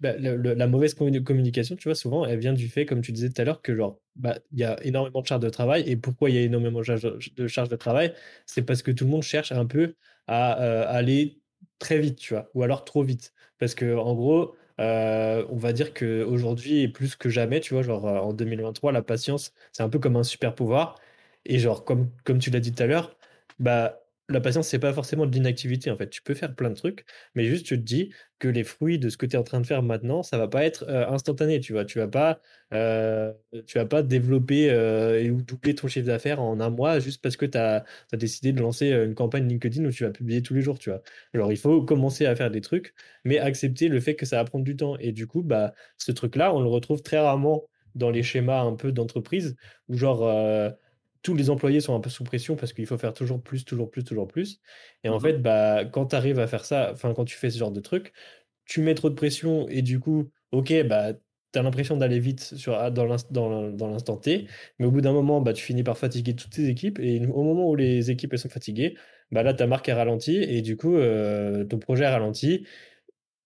bah, 0.00 0.14
la 0.18 0.66
mauvaise 0.66 0.94
communication, 0.94 1.76
tu 1.76 1.88
vois, 1.88 1.94
souvent, 1.94 2.24
elle 2.24 2.38
vient 2.38 2.52
du 2.52 2.68
fait, 2.68 2.86
comme 2.86 3.02
tu 3.02 3.12
disais 3.12 3.30
tout 3.30 3.42
à 3.42 3.44
l'heure, 3.44 3.62
que 3.62 3.74
genre, 3.76 4.00
bah, 4.16 4.38
y 4.52 4.62
a 4.64 4.82
énormément 4.84 5.20
de 5.22 5.26
charges 5.26 5.42
de 5.42 5.50
travail. 5.50 5.82
Et 5.86 5.96
pourquoi 5.96 6.30
il 6.30 6.36
y 6.36 6.38
a 6.38 6.42
énormément 6.42 6.78
de 6.78 6.84
charges 6.84 7.02
de, 7.02 7.68
de 7.68 7.76
travail? 7.76 8.14
C'est 8.46 8.62
parce 8.62 8.82
que 8.82 8.92
tout 8.92 9.04
le 9.04 9.10
monde 9.10 9.22
cherche 9.22 9.52
un 9.52 9.66
peu 9.66 9.96
à 10.28 10.52
aller 10.88 11.39
très 11.80 11.98
vite, 12.00 12.18
tu 12.18 12.34
vois, 12.34 12.50
ou 12.54 12.62
alors 12.64 12.84
trop 12.84 13.02
vite. 13.04 13.34
Parce 13.58 13.74
que, 13.74 13.96
en 13.96 14.14
gros, 14.14 14.56
euh, 14.80 15.46
on 15.50 15.56
va 15.58 15.72
dire 15.74 15.94
qu'aujourd'hui, 15.94 16.88
plus 16.88 17.16
que 17.16 17.28
jamais, 17.30 17.60
tu 17.60 17.74
vois, 17.74 17.82
genre 17.82 18.04
en 18.06 18.32
2023, 18.34 18.92
la 18.92 19.02
patience, 19.02 19.52
c'est 19.72 19.82
un 19.84 19.90
peu 19.90 19.98
comme 20.00 20.16
un 20.16 20.24
super 20.24 20.54
pouvoir. 20.54 20.96
Et 21.46 21.58
genre, 21.58 21.84
comme, 21.84 22.10
comme 22.24 22.38
tu 22.38 22.50
l'as 22.50 22.60
dit 22.60 22.72
tout 22.72 22.82
à 22.82 22.86
l'heure, 22.86 23.16
bah, 23.58 23.99
la 24.30 24.40
patience, 24.40 24.68
c'est 24.68 24.78
pas 24.78 24.92
forcément 24.92 25.26
de 25.26 25.32
l'inactivité, 25.32 25.90
en 25.90 25.96
fait. 25.96 26.08
Tu 26.10 26.22
peux 26.22 26.34
faire 26.34 26.54
plein 26.54 26.70
de 26.70 26.74
trucs, 26.74 27.04
mais 27.34 27.44
juste 27.46 27.66
tu 27.66 27.76
te 27.76 27.82
dis 27.82 28.12
que 28.38 28.48
les 28.48 28.64
fruits 28.64 28.98
de 28.98 29.08
ce 29.08 29.16
que 29.16 29.26
tu 29.26 29.36
es 29.36 29.38
en 29.38 29.42
train 29.42 29.60
de 29.60 29.66
faire 29.66 29.82
maintenant, 29.82 30.22
ça 30.22 30.38
va 30.38 30.48
pas 30.48 30.64
être 30.64 30.84
euh, 30.88 31.06
instantané, 31.08 31.60
tu 31.60 31.72
vois. 31.72 31.84
Tu 31.84 31.98
vas 31.98 32.08
pas, 32.08 32.40
euh, 32.72 33.32
tu 33.66 33.78
vas 33.78 33.86
pas 33.86 34.02
développer 34.02 34.70
euh, 34.70 35.30
ou 35.30 35.42
doubler 35.42 35.74
ton 35.74 35.88
chiffre 35.88 36.06
d'affaires 36.06 36.40
en 36.40 36.60
un 36.60 36.70
mois 36.70 37.00
juste 37.00 37.22
parce 37.22 37.36
que 37.36 37.46
tu 37.46 37.58
as, 37.58 37.84
décidé 38.12 38.52
de 38.52 38.60
lancer 38.60 38.90
une 38.90 39.14
campagne 39.14 39.48
LinkedIn 39.48 39.84
où 39.84 39.90
tu 39.90 40.04
vas 40.04 40.10
publier 40.10 40.42
tous 40.42 40.54
les 40.54 40.62
jours, 40.62 40.78
tu 40.78 40.90
vois. 40.90 41.02
Alors, 41.34 41.52
il 41.52 41.58
faut 41.58 41.82
commencer 41.82 42.26
à 42.26 42.34
faire 42.36 42.50
des 42.50 42.60
trucs, 42.60 42.94
mais 43.24 43.38
accepter 43.38 43.88
le 43.88 44.00
fait 44.00 44.14
que 44.16 44.26
ça 44.26 44.36
va 44.36 44.44
prendre 44.44 44.64
du 44.64 44.76
temps. 44.76 44.96
Et 44.98 45.12
du 45.12 45.26
coup, 45.26 45.42
bah, 45.42 45.74
ce 45.98 46.12
truc-là, 46.12 46.54
on 46.54 46.60
le 46.62 46.68
retrouve 46.68 47.02
très 47.02 47.18
rarement 47.18 47.64
dans 47.94 48.10
les 48.10 48.22
schémas 48.22 48.60
un 48.62 48.76
peu 48.76 48.92
d'entreprise 48.92 49.56
où 49.88 49.96
genre 49.96 50.22
tous 51.22 51.34
les 51.34 51.50
employés 51.50 51.80
sont 51.80 51.94
un 51.94 52.00
peu 52.00 52.10
sous 52.10 52.24
pression 52.24 52.56
parce 52.56 52.72
qu'il 52.72 52.86
faut 52.86 52.98
faire 52.98 53.12
toujours 53.14 53.42
plus, 53.42 53.64
toujours 53.64 53.90
plus, 53.90 54.04
toujours 54.04 54.26
plus. 54.28 54.60
Et 55.04 55.08
en 55.08 55.18
Mhm. 55.18 55.20
fait, 55.20 55.42
bah, 55.42 55.84
quand 55.84 56.06
tu 56.06 56.16
arrives 56.16 56.38
à 56.40 56.46
faire 56.46 56.64
ça, 56.64 56.90
enfin, 56.92 57.14
quand 57.14 57.24
tu 57.24 57.36
fais 57.36 57.50
ce 57.50 57.58
genre 57.58 57.72
de 57.72 57.80
truc, 57.80 58.12
tu 58.64 58.80
mets 58.82 58.94
trop 58.94 59.10
de 59.10 59.14
pression 59.14 59.68
et 59.68 59.82
du 59.82 60.00
coup, 60.00 60.30
ok, 60.52 60.72
bah, 60.86 61.14
tu 61.52 61.58
as 61.58 61.62
l'impression 61.62 61.96
d'aller 61.96 62.20
vite 62.20 62.40
sur, 62.56 62.90
dans 62.92 63.06
l'instant 63.06 64.16
T, 64.16 64.46
mais 64.78 64.86
au 64.86 64.90
bout 64.92 65.00
d'un 65.00 65.12
moment, 65.12 65.40
bah, 65.40 65.52
tu 65.52 65.62
finis 65.64 65.82
par 65.82 65.98
fatiguer 65.98 66.36
toutes 66.36 66.52
tes 66.52 66.68
équipes 66.68 66.98
et 67.00 67.20
au 67.26 67.42
moment 67.44 67.68
où 67.68 67.74
les 67.76 68.10
équipes 68.10 68.32
elles 68.34 68.38
sont 68.38 68.48
fatiguées, 68.48 68.96
bah, 69.32 69.42
là, 69.42 69.54
ta 69.54 69.66
marque 69.66 69.88
est 69.88 69.92
ralentie 69.92 70.36
et 70.36 70.62
du 70.62 70.76
coup, 70.76 70.96
euh, 70.96 71.64
ton 71.64 71.78
projet 71.78 72.04
est 72.04 72.08
ralenti 72.08 72.66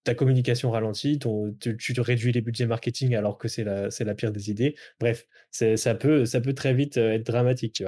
ta 0.05 0.13
communication 0.13 0.71
ralentit, 0.71 1.19
tu, 1.59 1.77
tu, 1.77 1.99
réduis 1.99 2.31
les 2.31 2.41
budgets 2.41 2.67
marketing 2.67 3.15
alors 3.15 3.37
que 3.37 3.47
c'est 3.47 3.63
la, 3.63 4.15
pire 4.15 4.31
des 4.31 4.51
idées. 4.51 4.75
Bref, 4.99 5.27
ça 5.49 5.95
peut, 5.95 6.25
très 6.55 6.73
vite 6.73 6.97
euh, 6.97 7.13
être 7.13 7.25
dramatique. 7.25 7.83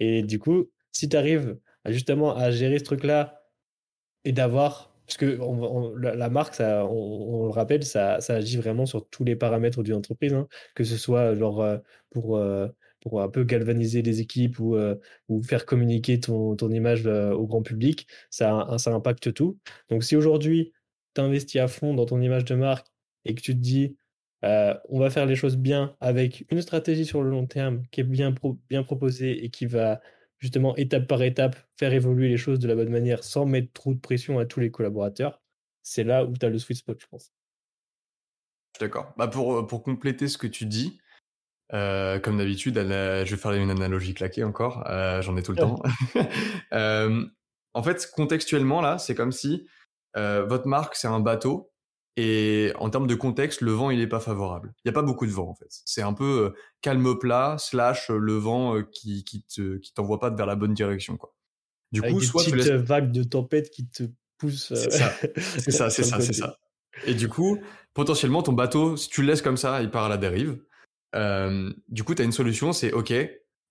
Et 0.00 0.22
du 0.22 0.38
coup, 0.38 0.70
si 0.92 1.08
tu 1.08 1.16
arrives 1.16 1.58
justement 1.86 2.34
à 2.34 2.50
gérer 2.50 2.78
ce 2.78 2.84
truc-là 2.84 3.44
et 4.24 4.32
d'avoir, 4.32 4.94
parce 5.06 5.18
que 5.18 5.38
on, 5.40 5.94
la, 5.94 6.30
marque, 6.30 6.56
on, 6.58 7.44
le 7.44 7.50
rappelle, 7.50 7.84
ça, 7.84 8.16
agit 8.28 8.56
vraiment 8.56 8.86
sur 8.86 9.06
tous 9.06 9.24
les 9.24 9.36
paramètres 9.36 9.82
d'une 9.82 9.94
entreprise, 9.94 10.32
hein, 10.32 10.48
que 10.74 10.84
ce 10.84 10.96
soit 10.96 11.34
euh, 11.34 11.78
pour, 12.10 12.38
euh, 12.38 12.66
pour 13.00 13.20
un 13.20 13.28
peu 13.28 13.44
galvaniser 13.44 14.00
les 14.00 14.22
équipes 14.22 14.58
ou, 14.58 14.74
faire 15.42 15.66
communiquer 15.66 16.18
ton, 16.18 16.56
image 16.70 17.06
au 17.06 17.46
grand 17.46 17.62
public, 17.62 18.06
ça, 18.30 18.66
ça 18.78 18.90
impacte 18.94 19.34
tout. 19.34 19.58
Donc 19.90 20.02
si 20.02 20.16
aujourd'hui, 20.16 20.72
t'investis 21.14 21.60
à 21.60 21.68
fond 21.68 21.94
dans 21.94 22.06
ton 22.06 22.20
image 22.20 22.44
de 22.44 22.54
marque 22.54 22.86
et 23.24 23.34
que 23.34 23.40
tu 23.40 23.54
te 23.54 23.60
dis 23.60 23.96
euh, 24.44 24.74
on 24.88 25.00
va 25.00 25.10
faire 25.10 25.26
les 25.26 25.34
choses 25.34 25.56
bien 25.56 25.96
avec 26.00 26.44
une 26.50 26.62
stratégie 26.62 27.04
sur 27.04 27.22
le 27.22 27.30
long 27.30 27.46
terme 27.46 27.82
qui 27.90 28.00
est 28.00 28.04
bien, 28.04 28.32
pro 28.32 28.58
bien 28.68 28.82
proposée 28.82 29.44
et 29.44 29.50
qui 29.50 29.66
va 29.66 30.00
justement 30.38 30.76
étape 30.76 31.08
par 31.08 31.22
étape 31.22 31.56
faire 31.76 31.92
évoluer 31.92 32.28
les 32.28 32.36
choses 32.36 32.60
de 32.60 32.68
la 32.68 32.76
bonne 32.76 32.90
manière 32.90 33.24
sans 33.24 33.46
mettre 33.46 33.72
trop 33.72 33.94
de 33.94 33.98
pression 33.98 34.38
à 34.38 34.46
tous 34.46 34.60
les 34.60 34.70
collaborateurs, 34.70 35.42
c'est 35.82 36.04
là 36.04 36.24
où 36.24 36.36
tu 36.36 36.46
as 36.46 36.50
le 36.50 36.58
sweet 36.58 36.78
spot, 36.78 37.00
je 37.00 37.06
pense. 37.08 37.32
D'accord. 38.78 39.12
Bah 39.16 39.26
pour, 39.26 39.66
pour 39.66 39.82
compléter 39.82 40.28
ce 40.28 40.38
que 40.38 40.46
tu 40.46 40.66
dis, 40.66 41.00
euh, 41.74 42.18
comme 42.18 42.38
d'habitude, 42.38 42.76
je 42.76 43.30
vais 43.30 43.36
faire 43.36 43.52
une 43.52 43.70
analogie 43.70 44.14
claquée 44.14 44.44
encore, 44.44 44.84
euh, 44.88 45.20
j'en 45.20 45.36
ai 45.36 45.42
tout 45.42 45.52
le 45.52 45.58
temps. 45.58 45.82
euh, 46.72 47.26
en 47.74 47.82
fait, 47.82 48.10
contextuellement, 48.14 48.80
là, 48.80 48.98
c'est 48.98 49.14
comme 49.14 49.32
si 49.32 49.66
euh, 50.16 50.44
votre 50.44 50.66
marque, 50.66 50.96
c'est 50.96 51.08
un 51.08 51.20
bateau. 51.20 51.70
Et 52.16 52.72
en 52.80 52.90
termes 52.90 53.06
de 53.06 53.14
contexte, 53.14 53.60
le 53.60 53.70
vent, 53.70 53.90
il 53.90 54.00
n'est 54.00 54.08
pas 54.08 54.18
favorable. 54.18 54.74
Il 54.78 54.88
n'y 54.88 54.90
a 54.90 54.92
pas 54.92 55.02
beaucoup 55.02 55.24
de 55.24 55.30
vent, 55.30 55.48
en 55.48 55.54
fait. 55.54 55.68
C'est 55.70 56.02
un 56.02 56.12
peu 56.12 56.46
euh, 56.46 56.60
calme 56.80 57.16
plat, 57.16 57.56
slash 57.58 58.10
le 58.10 58.34
vent 58.34 58.76
euh, 58.76 58.82
qui, 58.82 59.22
qui, 59.22 59.44
te, 59.44 59.76
qui 59.76 59.94
t'envoie 59.94 60.18
pas 60.18 60.30
vers 60.30 60.46
la 60.46 60.56
bonne 60.56 60.74
direction, 60.74 61.16
quoi. 61.16 61.32
Du 61.92 62.00
Avec 62.00 62.12
coup, 62.12 62.20
des 62.20 62.26
soit 62.26 62.42
petites 62.42 62.56
laisses... 62.56 62.70
vagues 62.70 63.12
de 63.12 63.22
tempête 63.22 63.70
qui 63.70 63.88
te 63.88 64.02
poussent. 64.36 64.74
C'est 64.74 64.90
ça, 64.90 65.12
c'est 65.36 65.70
ça, 65.70 65.90
c'est 65.90 66.32
ça. 66.32 66.58
Et 67.06 67.14
du 67.14 67.28
coup, 67.28 67.60
potentiellement, 67.94 68.42
ton 68.42 68.52
bateau, 68.52 68.96
si 68.96 69.08
tu 69.08 69.22
le 69.22 69.28
laisses 69.28 69.42
comme 69.42 69.56
ça, 69.56 69.80
il 69.82 69.90
part 69.90 70.04
à 70.04 70.08
la 70.08 70.16
dérive. 70.16 70.58
Euh, 71.14 71.72
du 71.88 72.04
coup, 72.04 72.14
tu 72.14 72.22
as 72.22 72.24
une 72.24 72.32
solution, 72.32 72.72
c'est 72.72 72.92
OK, 72.92 73.12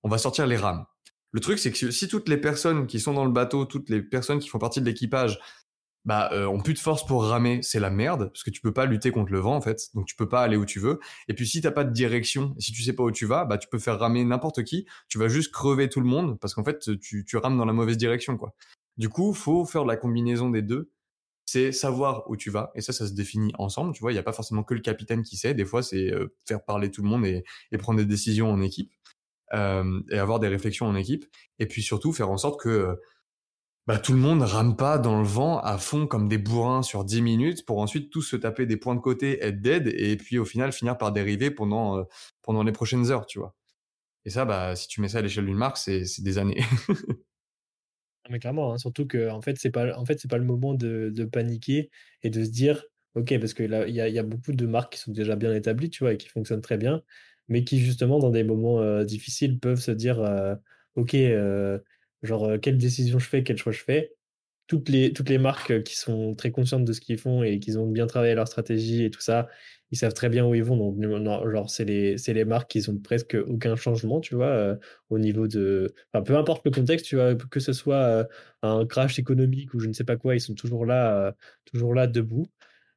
on 0.04 0.10
va 0.10 0.18
sortir 0.18 0.48
les 0.48 0.58
rames. 0.58 0.86
Le 1.32 1.40
truc, 1.40 1.60
c'est 1.60 1.72
que 1.72 1.92
si 1.92 2.08
toutes 2.08 2.30
les 2.30 2.38
personnes 2.38 2.88
qui 2.88 3.00
sont 3.00 3.14
dans 3.14 3.26
le 3.26 3.32
bateau, 3.32 3.66
toutes 3.66 3.90
les 3.90 4.02
personnes 4.02 4.40
qui 4.40 4.48
font 4.48 4.60
partie 4.60 4.80
de 4.80 4.86
l'équipage, 4.86 5.40
bah, 6.08 6.30
euh, 6.32 6.58
plus 6.60 6.74
de 6.74 6.80
force 6.80 7.06
pour 7.06 7.26
ramer, 7.26 7.62
c'est 7.62 7.82
la 7.82 7.90
merde, 7.90 8.30
parce 8.30 8.42
que 8.42 8.50
tu 8.50 8.62
peux 8.62 8.72
pas 8.72 8.86
lutter 8.86 9.12
contre 9.12 9.34
le 9.34 9.40
vent, 9.40 9.58
en 9.58 9.62
fait. 9.62 9.90
Donc, 9.94 10.06
tu 10.06 10.16
peux 10.16 10.30
pas 10.30 10.42
aller 10.42 10.56
où 10.56 10.66
tu 10.66 10.80
veux. 10.80 11.02
Et 11.28 11.34
puis, 11.34 11.46
si 11.46 11.60
t'as 11.60 11.72
pas 11.72 11.84
de 11.84 11.92
direction, 11.92 12.56
si 12.60 12.72
tu 12.72 12.82
sais 12.82 12.94
pas 12.94 13.04
où 13.04 13.12
tu 13.12 13.26
vas, 13.26 13.44
bah, 13.44 13.58
tu 13.58 13.68
peux 13.68 13.78
faire 13.78 14.00
ramer 14.00 14.24
n'importe 14.24 14.64
qui. 14.64 14.88
Tu 15.10 15.18
vas 15.18 15.28
juste 15.28 15.52
crever 15.52 15.90
tout 15.90 16.00
le 16.00 16.08
monde, 16.08 16.40
parce 16.40 16.54
qu'en 16.54 16.64
fait, 16.64 16.98
tu, 17.02 17.26
tu 17.26 17.38
rames 17.38 17.58
dans 17.58 17.66
la 17.66 17.74
mauvaise 17.74 17.98
direction, 17.98 18.38
quoi. 18.38 18.56
Du 18.96 19.10
coup, 19.10 19.34
faut 19.34 19.66
faire 19.66 19.84
la 19.84 19.98
combinaison 19.98 20.50
des 20.50 20.62
deux. 20.62 20.92
C'est 21.46 21.74
savoir 21.74 22.30
où 22.30 22.38
tu 22.38 22.52
vas, 22.52 22.72
et 22.74 22.82
ça, 22.82 22.94
ça 22.94 23.06
se 23.06 23.14
définit 23.14 23.52
ensemble. 23.58 23.94
Tu 23.94 24.00
vois, 24.00 24.14
il 24.14 24.16
y 24.16 24.20
a 24.20 24.24
pas 24.24 24.32
forcément 24.32 24.64
que 24.64 24.74
le 24.74 24.82
capitaine 24.82 25.24
qui 25.24 25.36
sait. 25.36 25.54
Des 25.54 25.66
fois, 25.66 25.84
c'est 25.84 26.14
euh, 26.14 26.34
faire 26.48 26.64
parler 26.64 26.90
tout 26.90 27.04
le 27.04 27.10
monde 27.10 27.26
et, 27.26 27.44
et, 27.74 27.78
prendre 27.78 28.00
des 28.00 28.06
décisions 28.06 28.50
en 28.50 28.62
équipe, 28.62 28.94
euh, 29.54 30.02
et 30.10 30.20
avoir 30.20 30.40
des 30.40 30.48
réflexions 30.48 30.86
en 30.86 30.96
équipe. 30.96 31.26
Et 31.60 31.66
puis 31.66 31.82
surtout, 31.82 32.14
faire 32.14 32.30
en 32.30 32.38
sorte 32.38 32.62
que 32.62 32.98
bah, 33.88 33.98
tout 33.98 34.12
le 34.12 34.20
monde 34.20 34.42
rame 34.42 34.76
pas 34.76 34.98
dans 35.00 35.20
le 35.20 35.26
vent 35.26 35.60
à 35.60 35.78
fond 35.78 36.08
comme 36.08 36.28
des 36.28 36.38
bourrins 36.38 36.84
sur 36.84 37.06
10 37.06 37.22
minutes 37.22 37.66
pour 37.66 37.80
ensuite 37.80 38.12
tous 38.12 38.22
se 38.22 38.36
taper 38.36 38.66
des 38.66 38.76
points 38.76 38.96
de 38.96 39.00
côté, 39.00 39.44
être 39.44 39.62
dead 39.62 39.88
et 39.88 40.18
puis 40.18 40.38
au 40.38 40.46
final 40.46 40.74
finir 40.74 40.98
par 40.98 41.14
dériver 41.14 41.52
pendant, 41.52 41.98
euh, 41.98 42.04
pendant 42.42 42.64
les 42.64 42.74
prochaines 42.74 43.10
heures, 43.12 43.26
tu 43.26 43.40
vois. 43.40 43.56
Et 44.26 44.30
ça, 44.30 44.44
bah, 44.44 44.76
si 44.76 44.90
tu 44.90 45.00
mets 45.00 45.08
ça 45.08 45.20
à 45.20 45.22
l'échelle 45.22 45.46
d'une 45.46 45.56
marque, 45.56 45.78
c'est 45.78 46.04
des 46.20 46.38
années. 46.38 46.62
Mais 48.30 48.40
clairement, 48.40 48.74
hein, 48.74 48.78
surtout 48.78 49.08
que 49.08 49.30
en 49.30 49.42
fait, 49.42 49.58
c'est 49.58 49.72
pas, 49.72 49.98
en 49.98 50.04
fait, 50.04 50.20
c'est 50.20 50.30
pas 50.30 50.38
le 50.38 50.44
moment 50.44 50.74
de, 50.74 51.30
paniquer 51.32 51.90
et 52.24 52.30
de 52.30 52.44
se 52.44 52.50
dire, 52.50 52.84
ok, 53.16 53.40
parce 53.40 53.54
qu'il 53.54 53.72
y 53.72 54.02
a, 54.02 54.10
y 54.10 54.20
a 54.20 54.24
beaucoup 54.24 54.52
de 54.52 54.66
marques 54.66 54.94
qui 54.94 55.00
sont 55.00 55.14
déjà 55.14 55.38
bien 55.38 55.54
établies, 55.56 55.90
tu 55.90 56.04
vois, 56.04 56.12
et 56.12 56.18
qui 56.18 56.28
fonctionnent 56.28 56.62
très 56.62 56.78
bien, 56.78 57.02
mais 57.48 57.64
qui 57.64 57.80
justement, 57.80 58.20
dans 58.20 58.32
des 58.32 58.44
moments 58.44 58.82
euh, 58.82 59.06
difficiles, 59.06 59.60
peuvent 59.60 59.80
se 59.80 59.92
dire, 59.92 60.20
euh, 60.20 60.56
ok, 60.96 61.16
genre, 62.24 62.54
quelle 62.62 62.78
décision 62.78 63.20
je 63.20 63.28
fais, 63.28 63.44
quel 63.44 63.58
choix 63.58 63.72
je 63.74 63.84
fais. 63.84 64.14
Toutes 64.68 64.90
les, 64.90 65.14
toutes 65.14 65.30
les 65.30 65.38
marques 65.38 65.84
qui 65.84 65.96
sont 65.96 66.36
très 66.36 66.52
conscientes 66.52 66.84
de 66.86 66.92
ce 66.94 67.00
qu'ils 67.02 67.18
font 67.18 67.42
et 67.44 67.60
qui 67.60 67.78
ont 67.78 67.88
bien 67.88 68.06
travaillé 68.08 68.36
leur 68.36 68.48
stratégie 68.48 69.06
et 69.06 69.10
tout 69.10 69.22
ça, 69.22 69.48
ils 69.92 69.98
savent 69.98 70.14
très 70.14 70.30
bien 70.30 70.46
où 70.46 70.54
ils 70.56 70.64
vont. 70.64 70.76
Donc, 70.78 71.02
genre, 71.52 71.70
c'est 71.70 71.86
les, 71.86 72.16
les 72.18 72.46
marques 72.46 72.70
qui 72.72 72.90
ont 72.90 72.98
presque 72.98 73.38
aucun 73.48 73.76
changement, 73.76 74.20
tu 74.20 74.36
vois, 74.36 74.78
au 75.10 75.20
niveau 75.20 75.48
de. 75.48 75.94
Enfin, 76.14 76.24
peu 76.24 76.36
importe 76.38 76.66
le 76.66 76.72
contexte, 76.72 77.06
tu 77.06 77.16
vois, 77.16 77.36
que 77.36 77.60
ce 77.60 77.74
soit 77.74 78.28
un 78.62 78.86
crash 78.86 79.20
économique 79.20 79.74
ou 79.74 79.80
je 79.80 79.88
ne 79.88 79.94
sais 79.94 80.04
pas 80.04 80.18
quoi, 80.18 80.36
ils 80.36 80.42
sont 80.42 80.56
toujours 80.56 80.86
là, 80.86 81.34
toujours 81.66 81.94
là 81.94 82.08
debout. 82.08 82.48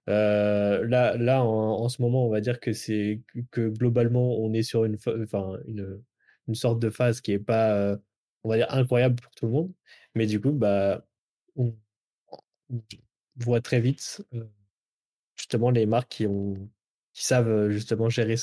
là, 0.06 1.16
là 1.16 1.42
en, 1.44 1.82
en, 1.82 1.88
ce 1.88 2.02
moment, 2.02 2.26
on 2.26 2.30
va 2.30 2.40
dire 2.40 2.60
que 2.60 2.72
c'est 2.72 3.22
que 3.52 3.68
globalement, 3.68 4.38
on 4.40 4.52
est 4.52 4.62
sur 4.62 4.84
une, 4.84 4.96
enfin, 5.22 5.58
une, 5.66 6.02
une 6.48 6.54
sorte 6.54 6.80
de 6.80 6.90
phase 6.90 7.20
qui 7.20 7.32
est 7.32 7.38
pas, 7.38 7.96
on 8.44 8.50
va 8.50 8.56
dire, 8.56 8.68
incroyable 8.70 9.16
pour 9.16 9.32
tout 9.32 9.46
le 9.46 9.52
monde. 9.52 9.72
Mais 10.14 10.26
du 10.26 10.40
coup, 10.40 10.52
bah, 10.52 11.04
on, 11.56 11.74
voit 13.36 13.60
très 13.60 13.80
vite, 13.80 14.22
justement 15.36 15.70
les 15.70 15.86
marques 15.86 16.10
qui 16.10 16.26
ont 16.26 16.54
qui 17.12 17.24
savent, 17.24 17.70
justement 17.70 18.08
gérer 18.08 18.36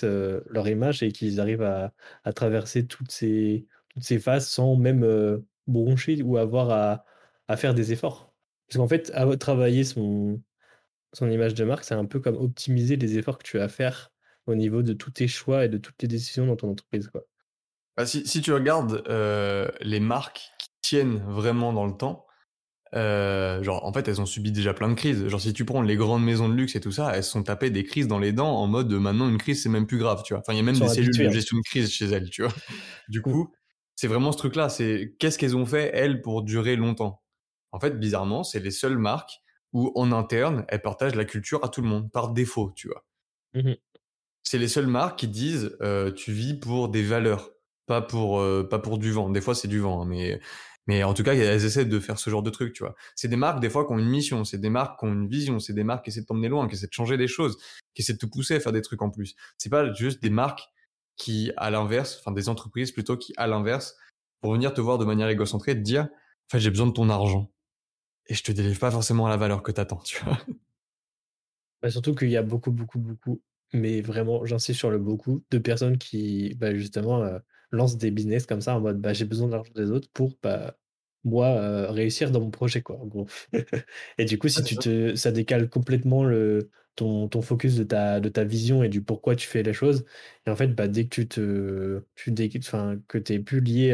leur 0.49 0.67
image 0.67 1.03
et 1.03 1.11
qu'ils 1.11 1.39
arrivent 1.39 1.63
à 1.63 2.33
traverser 2.33 2.85
toutes 2.85 3.11
ces 3.11 3.67
toutes 3.89 4.03
ces 4.03 4.19
phases 4.19 4.47
sans 4.47 4.75
même, 4.75 5.41
broncher 5.67 6.21
ou 6.23 6.37
avoir 6.37 6.69
à 6.71 7.05
à 7.47 7.57
faire 7.57 7.73
des 7.73 7.93
efforts. 7.93 8.33
Parce 8.67 8.77
qu'en 8.77 8.87
fait, 8.87 9.11
à 9.13 9.25
travailler 9.37 9.83
son 9.83 10.41
son 11.13 11.29
image 11.31 11.53
de 11.55 11.63
marque, 11.65 11.85
c'est 11.85 11.95
un 11.95 12.05
peu 12.05 12.19
comme 12.19 12.37
optimiser 12.37 12.97
les 12.97 13.17
efforts 13.17 13.37
que 13.39 13.43
tu 13.43 13.59
as 13.59 13.65
à 13.65 13.69
faire 13.69 14.11
au 14.47 14.55
niveau 14.55 14.83
de 14.83 14.93
tous 14.93 15.11
tes 15.11 15.27
choix 15.27 15.65
et 15.65 15.69
de 15.69 15.77
toutes 15.77 15.97
tes 15.97 16.07
décisions 16.07 16.47
dans 16.47 16.55
ton 16.57 16.71
entreprise, 16.71 17.07
quoi. 17.09 17.25
Bah, 17.97 18.05
si, 18.05 18.27
si 18.27 18.41
tu 18.41 18.53
regardes 18.53 19.03
euh, 19.09 19.67
les 19.81 19.99
marques 19.99 20.51
qui 20.59 20.69
tiennent 20.81 21.17
vraiment 21.27 21.73
dans 21.73 21.85
le 21.87 21.97
temps, 21.97 22.25
euh, 22.95 23.63
genre 23.63 23.85
en 23.85 23.93
fait 23.93 24.07
elles 24.07 24.21
ont 24.21 24.25
subi 24.27 24.51
déjà 24.51 24.73
plein 24.73 24.89
de 24.89 24.95
crises. 24.95 25.27
Genre 25.27 25.41
si 25.41 25.53
tu 25.53 25.65
prends 25.65 25.81
les 25.81 25.95
grandes 25.97 26.23
maisons 26.23 26.49
de 26.49 26.55
luxe 26.55 26.75
et 26.75 26.81
tout 26.81 26.91
ça, 26.93 27.11
elles 27.15 27.23
se 27.23 27.31
sont 27.31 27.43
tapées 27.43 27.69
des 27.71 27.83
crises 27.85 28.07
dans 28.07 28.19
les 28.19 28.33
dents 28.33 28.55
en 28.57 28.67
mode 28.67 28.91
maintenant 28.93 29.29
une 29.29 29.37
crise 29.39 29.63
c'est 29.63 29.69
même 29.69 29.87
plus 29.87 29.97
grave, 29.99 30.23
tu 30.25 30.33
vois. 30.33 30.41
Enfin 30.41 30.53
il 30.53 30.57
y 30.57 30.59
a 30.59 30.63
même 30.63 30.79
des 30.79 30.89
cellules 30.89 31.17
habitués, 31.17 31.27
de 31.27 31.29
hein. 31.29 31.33
gestion 31.33 31.57
de 31.57 31.63
crise 31.63 31.91
chez 31.91 32.05
elles, 32.07 32.29
tu 32.29 32.43
vois. 32.43 32.53
Du 33.09 33.21
Mmh. 33.25 33.33
coup, 33.33 33.53
c'est 33.95 34.07
vraiment 34.07 34.31
ce 34.33 34.37
truc-là, 34.37 34.69
c'est 34.69 35.15
qu'est-ce 35.19 35.37
qu'elles 35.39 35.55
ont 35.57 35.65
fait 35.65 35.91
elles 35.93 36.21
pour 36.21 36.43
durer 36.43 36.75
longtemps? 36.77 37.23
En 37.73 37.79
fait, 37.79 37.99
bizarrement, 37.99 38.43
c'est 38.43 38.59
les 38.61 38.71
seules 38.71 38.97
marques 38.97 39.31
où 39.73 39.91
en 39.95 40.11
interne 40.13 40.65
elles 40.69 40.81
partagent 40.81 41.15
la 41.15 41.25
culture 41.25 41.63
à 41.65 41.69
tout 41.69 41.81
le 41.81 41.87
monde 41.89 42.11
par 42.11 42.29
défaut, 42.31 42.71
tu 42.75 42.87
vois 42.89 43.05
Mmh 43.53 43.63
mh. 43.69 43.77
c'est 44.43 44.57
les 44.57 44.67
seules 44.67 44.87
marques 44.87 45.19
qui 45.19 45.27
disent 45.27 45.77
euh, 45.81 46.11
tu 46.11 46.31
vis 46.31 46.53
pour 46.55 46.89
des 46.89 47.03
valeurs, 47.03 47.51
pas 47.87 48.01
pour 48.01 48.39
euh, 48.39 48.67
pas 48.69 48.79
pour 48.79 48.99
du 48.99 49.11
vent. 49.11 49.29
Des 49.29 49.41
fois 49.41 49.55
c'est 49.55 49.67
du 49.67 49.79
vent, 49.79 50.01
hein, 50.03 50.05
mais 50.07 50.39
mais 50.87 51.03
en 51.03 51.13
tout 51.13 51.23
cas 51.23 51.33
elles 51.33 51.65
essaient 51.65 51.85
de 51.85 51.99
faire 51.99 52.19
ce 52.19 52.29
genre 52.29 52.43
de 52.43 52.49
truc, 52.51 52.73
tu 52.73 52.83
vois. 52.83 52.95
C'est 53.15 53.27
des 53.27 53.35
marques 53.35 53.59
des 53.59 53.69
fois 53.69 53.85
qui 53.85 53.93
ont 53.93 53.99
une 53.99 54.09
mission, 54.09 54.43
c'est 54.45 54.59
des 54.59 54.69
marques 54.69 54.99
qui 54.99 55.05
ont 55.05 55.13
une 55.13 55.27
vision, 55.27 55.59
c'est 55.59 55.73
des 55.73 55.83
marques 55.83 56.05
qui 56.05 56.11
essaient 56.11 56.21
de 56.21 56.25
t'emmener 56.27 56.49
loin, 56.49 56.67
qui 56.67 56.75
essaient 56.75 56.87
de 56.87 56.93
changer 56.93 57.17
des 57.17 57.27
choses, 57.27 57.57
qui 57.95 58.01
essaient 58.03 58.13
de 58.13 58.19
te 58.19 58.25
pousser 58.27 58.55
à 58.55 58.59
faire 58.59 58.73
des 58.73 58.81
trucs 58.81 59.01
en 59.01 59.09
plus. 59.09 59.35
C'est 59.57 59.69
pas 59.69 59.93
juste 59.93 60.21
des 60.21 60.29
marques 60.29 60.63
qui 61.17 61.51
à 61.57 61.71
l'inverse, 61.71 62.17
enfin 62.19 62.31
des 62.31 62.49
entreprises 62.49 62.91
plutôt 62.91 63.17
qui 63.17 63.33
à 63.37 63.47
l'inverse 63.47 63.95
pour 64.41 64.53
venir 64.53 64.73
te 64.73 64.81
voir 64.81 64.97
de 64.99 65.05
manière 65.05 65.29
égocentrée 65.29 65.73
te 65.73 65.79
dire 65.79 66.03
en 66.03 66.51
fait 66.51 66.59
j'ai 66.59 66.69
besoin 66.69 66.87
de 66.87 66.93
ton 66.93 67.09
argent 67.09 67.51
et 68.27 68.33
je 68.35 68.43
te 68.43 68.51
délivre 68.51 68.79
pas 68.79 68.91
forcément 68.91 69.27
la 69.27 69.37
valeur 69.37 69.63
que 69.63 69.71
t'attends, 69.71 70.01
tu 70.05 70.23
vois. 70.23 70.37
Bah, 71.81 71.89
surtout 71.91 72.15
qu'il 72.15 72.29
y 72.29 72.37
a 72.37 72.43
beaucoup, 72.43 72.71
beaucoup, 72.71 72.99
beaucoup, 72.99 73.41
mais 73.73 74.01
vraiment, 74.01 74.45
j'insiste 74.45 74.79
sur 74.79 74.89
le 74.89 74.97
beaucoup, 74.97 75.43
de 75.51 75.57
personnes 75.59 75.97
qui, 75.97 76.55
bah, 76.55 76.73
justement, 76.75 77.23
heu, 77.23 77.39
lancent 77.71 77.97
des 77.97 78.11
business 78.11 78.45
comme 78.45 78.61
ça 78.61 78.75
en 78.75 78.81
mode: 78.81 78.99
«Bah, 79.01 79.13
j'ai 79.13 79.25
besoin 79.25 79.47
de 79.47 79.53
l'argent 79.53 79.71
des 79.75 79.91
autres 79.91 80.09
pour, 80.13 80.33
bah, 80.43 80.77
moi, 81.23 81.91
réussir 81.91 82.31
dans 82.31 82.39
mon 82.41 82.51
projet», 82.51 82.81
quoi, 82.81 82.97
en 82.99 83.05
gros. 83.07 83.27
Et 84.17 84.25
du 84.25 84.37
coup, 84.39 84.49
si 84.49 84.63
tu 84.63 84.77
ça. 84.77 84.81
te 84.81 85.15
ça 85.15 85.31
décale 85.31 85.69
complètement 85.69 86.23
le 86.25 86.69
ton 86.95 87.27
ton 87.29 87.41
focus 87.43 87.75
de 87.77 87.83
ta 87.83 88.19
de 88.19 88.29
ta 88.29 88.43
vision 88.43 88.83
et 88.83 88.89
du 88.89 89.03
pourquoi 89.03 89.35
tu 89.35 89.47
fais 89.47 89.61
les 89.63 89.73
choses 89.73 90.05
et 90.47 90.49
en 90.49 90.55
fait, 90.55 90.69
bah, 90.69 90.87
dès 90.87 91.03
que 91.05 91.09
tu 91.09 91.27
te 91.27 92.03
tu 92.15 92.33
enfin, 92.59 92.99
que 93.07 93.17
plus 93.39 93.61
lié, 93.61 93.93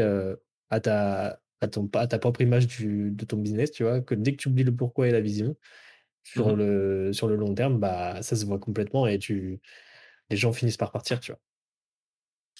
à 0.70 0.80
ta 0.80 1.40
à 1.60 1.68
ton 1.68 1.88
à 1.94 2.06
ta 2.06 2.18
propre 2.18 2.40
image 2.42 2.66
du 2.66 3.10
de 3.10 3.24
ton 3.24 3.36
business, 3.38 3.70
tu 3.72 3.84
vois? 3.84 4.00
Que 4.02 4.14
dès 4.14 4.32
que 4.32 4.36
tu 4.42 4.48
oublies 4.48 4.64
le 4.64 4.74
pourquoi 4.74 5.08
et 5.08 5.10
la 5.12 5.20
vision, 5.20 5.56
sur 6.24 6.54
Mhm. 6.54 6.56
le 6.56 7.12
sur 7.14 7.28
le 7.28 7.36
long 7.36 7.54
terme, 7.54 7.78
bah, 7.80 8.22
ça 8.22 8.36
se 8.36 8.46
voit 8.46 8.58
complètement 8.60 9.06
et 9.08 9.18
tu 9.20 9.60
les 10.30 10.36
gens 10.38 10.52
finissent 10.54 10.78
par 10.78 10.92
partir, 10.92 11.20
tu 11.20 11.32
vois? 11.32 11.40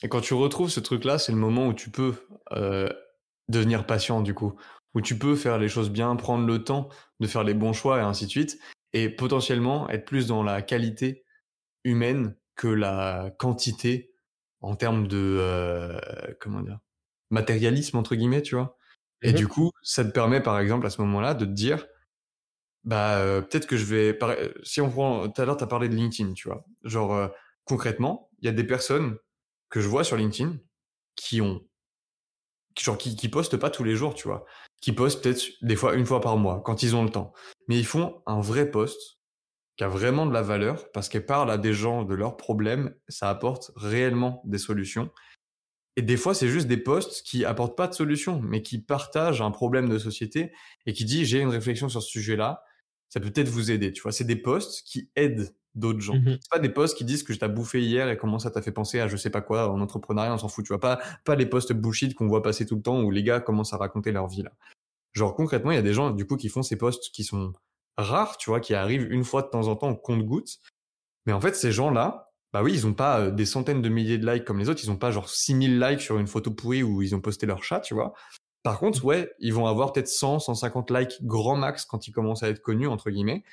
Et 0.02 0.08
quand 0.08 0.20
tu 0.20 0.34
retrouves 0.34 0.70
ce 0.70 0.80
truc-là, 0.80 1.18
c'est 1.18 1.32
le 1.32 1.38
moment 1.38 1.66
où 1.68 1.74
tu 1.74 1.90
peux 1.90 2.14
euh, 2.52 2.88
devenir 3.48 3.86
patient 3.86 4.20
du 4.22 4.34
coup, 4.34 4.54
où 4.94 5.00
tu 5.00 5.18
peux 5.18 5.36
faire 5.36 5.58
les 5.58 5.68
choses 5.68 5.90
bien, 5.90 6.14
prendre 6.16 6.46
le 6.46 6.64
temps 6.64 6.88
de 7.20 7.26
faire 7.26 7.44
les 7.44 7.54
bons 7.54 7.72
choix 7.72 7.98
et 7.98 8.02
ainsi 8.02 8.26
de 8.26 8.30
suite, 8.30 8.58
et 8.92 9.08
potentiellement 9.08 9.88
être 9.88 10.04
plus 10.04 10.26
dans 10.26 10.42
la 10.42 10.62
qualité 10.62 11.24
humaine 11.84 12.36
que 12.56 12.68
la 12.68 13.32
quantité 13.38 14.14
en 14.60 14.76
termes 14.76 15.08
de 15.08 15.18
euh, 15.40 15.98
comment 16.40 16.62
dire 16.62 16.80
matérialisme 17.30 17.98
entre 17.98 18.14
guillemets, 18.16 18.42
tu 18.42 18.54
vois. 18.56 18.76
Et 19.22 19.32
Mmh 19.32 19.34
du 19.34 19.48
coup, 19.48 19.70
ça 19.82 20.04
te 20.04 20.10
permet 20.10 20.42
par 20.42 20.58
exemple 20.60 20.86
à 20.86 20.90
ce 20.90 21.00
moment-là 21.02 21.34
de 21.34 21.44
te 21.46 21.50
dire 21.50 21.86
bah 22.84 23.18
euh, 23.18 23.40
peut-être 23.42 23.66
que 23.66 23.76
je 23.76 23.84
vais 23.84 24.14
par- 24.14 24.36
si 24.62 24.80
on 24.80 24.90
prend 24.90 25.28
tout 25.28 25.40
à 25.40 25.44
l'heure 25.44 25.56
tu 25.56 25.64
as 25.64 25.66
parlé 25.66 25.88
de 25.88 25.94
LinkedIn, 25.94 26.34
tu 26.34 26.48
vois. 26.48 26.64
Genre 26.84 27.14
euh, 27.14 27.28
concrètement, 27.64 28.30
il 28.40 28.46
y 28.46 28.48
a 28.48 28.52
des 28.52 28.64
personnes 28.64 29.16
que 29.74 29.80
je 29.80 29.88
vois 29.88 30.04
sur 30.04 30.16
LinkedIn 30.16 30.56
qui 31.16 31.40
ont 31.40 31.60
genre 32.78 32.96
qui, 32.96 33.16
qui 33.16 33.28
postent 33.28 33.56
pas 33.56 33.70
tous 33.70 33.82
les 33.82 33.96
jours, 33.96 34.14
tu 34.14 34.28
vois, 34.28 34.44
qui 34.80 34.92
postent 34.92 35.20
peut-être 35.20 35.42
des 35.62 35.74
fois 35.74 35.94
une 35.96 36.06
fois 36.06 36.20
par 36.20 36.36
mois 36.36 36.62
quand 36.64 36.84
ils 36.84 36.94
ont 36.94 37.02
le 37.02 37.10
temps, 37.10 37.32
mais 37.66 37.76
ils 37.76 37.84
font 37.84 38.22
un 38.24 38.40
vrai 38.40 38.70
post 38.70 39.18
qui 39.76 39.82
a 39.82 39.88
vraiment 39.88 40.26
de 40.26 40.32
la 40.32 40.42
valeur 40.42 40.92
parce 40.92 41.08
qu'elle 41.08 41.26
parle 41.26 41.50
à 41.50 41.58
des 41.58 41.72
gens 41.72 42.04
de 42.04 42.14
leurs 42.14 42.36
problèmes, 42.36 42.94
ça 43.08 43.28
apporte 43.28 43.72
réellement 43.74 44.42
des 44.44 44.58
solutions. 44.58 45.10
Et 45.96 46.02
des 46.02 46.16
fois, 46.16 46.34
c'est 46.34 46.48
juste 46.48 46.68
des 46.68 46.76
posts 46.76 47.22
qui 47.22 47.44
apportent 47.44 47.76
pas 47.76 47.88
de 47.88 47.94
solution, 47.94 48.40
mais 48.40 48.62
qui 48.62 48.80
partagent 48.80 49.42
un 49.42 49.50
problème 49.50 49.88
de 49.88 49.98
société 49.98 50.52
et 50.86 50.92
qui 50.92 51.04
dit 51.04 51.24
j'ai 51.24 51.40
une 51.40 51.48
réflexion 51.48 51.88
sur 51.88 52.00
ce 52.00 52.10
sujet-là, 52.10 52.62
ça 53.08 53.18
peut 53.18 53.32
peut-être 53.32 53.48
vous 53.48 53.72
aider. 53.72 53.92
Tu 53.92 54.02
vois, 54.02 54.12
c'est 54.12 54.22
des 54.22 54.36
posts 54.36 54.86
qui 54.86 55.10
aident 55.16 55.52
d'autres 55.74 56.00
gens. 56.00 56.14
Mmh 56.14 56.38
C'est 56.40 56.50
pas 56.50 56.58
des 56.58 56.68
posts 56.68 56.96
qui 56.96 57.04
disent 57.04 57.22
que 57.22 57.32
je 57.32 57.38
t'ai 57.38 57.48
bouffé 57.48 57.80
hier 57.82 58.08
et 58.08 58.16
comment 58.16 58.38
ça 58.38 58.50
t'a 58.50 58.62
fait 58.62 58.72
penser 58.72 59.00
à 59.00 59.08
je 59.08 59.16
sais 59.16 59.30
pas 59.30 59.40
quoi 59.40 59.70
en 59.70 59.80
entrepreneuriat, 59.80 60.32
on 60.32 60.38
s'en 60.38 60.48
fout. 60.48 60.64
Tu 60.64 60.72
vois 60.72 60.80
pas 60.80 61.00
pas 61.24 61.34
les 61.34 61.46
posts 61.46 61.72
bullshit 61.72 62.14
qu'on 62.14 62.28
voit 62.28 62.42
passer 62.42 62.66
tout 62.66 62.76
le 62.76 62.82
temps 62.82 63.02
où 63.02 63.10
les 63.10 63.22
gars 63.22 63.40
commencent 63.40 63.72
à 63.72 63.76
raconter 63.76 64.12
leur 64.12 64.28
vie 64.28 64.42
là. 64.42 64.52
Genre 65.12 65.34
concrètement, 65.34 65.70
il 65.70 65.76
y 65.76 65.78
a 65.78 65.82
des 65.82 65.94
gens 65.94 66.10
du 66.10 66.26
coup 66.26 66.36
qui 66.36 66.48
font 66.48 66.62
ces 66.62 66.76
posts 66.76 67.10
qui 67.12 67.24
sont 67.24 67.52
rares, 67.96 68.36
tu 68.36 68.50
vois, 68.50 68.60
qui 68.60 68.74
arrivent 68.74 69.10
une 69.10 69.24
fois 69.24 69.42
de 69.42 69.48
temps 69.48 69.68
en 69.68 69.76
temps 69.76 69.90
au 69.90 69.96
compte-gouttes 69.96 70.58
mais 71.26 71.32
en 71.32 71.40
fait, 71.40 71.54
ces 71.54 71.72
gens-là, 71.72 72.30
bah 72.52 72.62
oui, 72.62 72.72
ils 72.72 72.86
ont 72.86 72.94
pas 72.94 73.20
euh, 73.20 73.30
des 73.30 73.46
centaines 73.46 73.82
de 73.82 73.88
milliers 73.88 74.18
de 74.18 74.30
likes 74.30 74.44
comme 74.44 74.58
les 74.58 74.68
autres. 74.68 74.80
Ils 74.84 74.90
ont 74.90 74.96
pas 74.96 75.10
genre 75.10 75.28
6000 75.28 75.80
likes 75.80 76.00
sur 76.00 76.18
une 76.18 76.26
photo 76.26 76.50
pourrie 76.50 76.82
où 76.82 77.02
ils 77.02 77.14
ont 77.14 77.20
posté 77.20 77.46
leur 77.46 77.62
chat, 77.62 77.80
tu 77.80 77.94
vois. 77.94 78.14
Par 78.62 78.78
contre, 78.78 79.04
ouais, 79.04 79.30
ils 79.40 79.52
vont 79.52 79.66
avoir 79.66 79.92
peut-être 79.92 80.08
100, 80.08 80.38
150 80.40 80.90
likes 80.90 81.22
grand 81.22 81.56
max 81.56 81.84
quand 81.84 82.06
ils 82.08 82.12
commencent 82.12 82.42
à 82.42 82.48
être 82.48 82.62
connus, 82.62 82.86
entre 82.86 83.10
guillemets. 83.10 83.44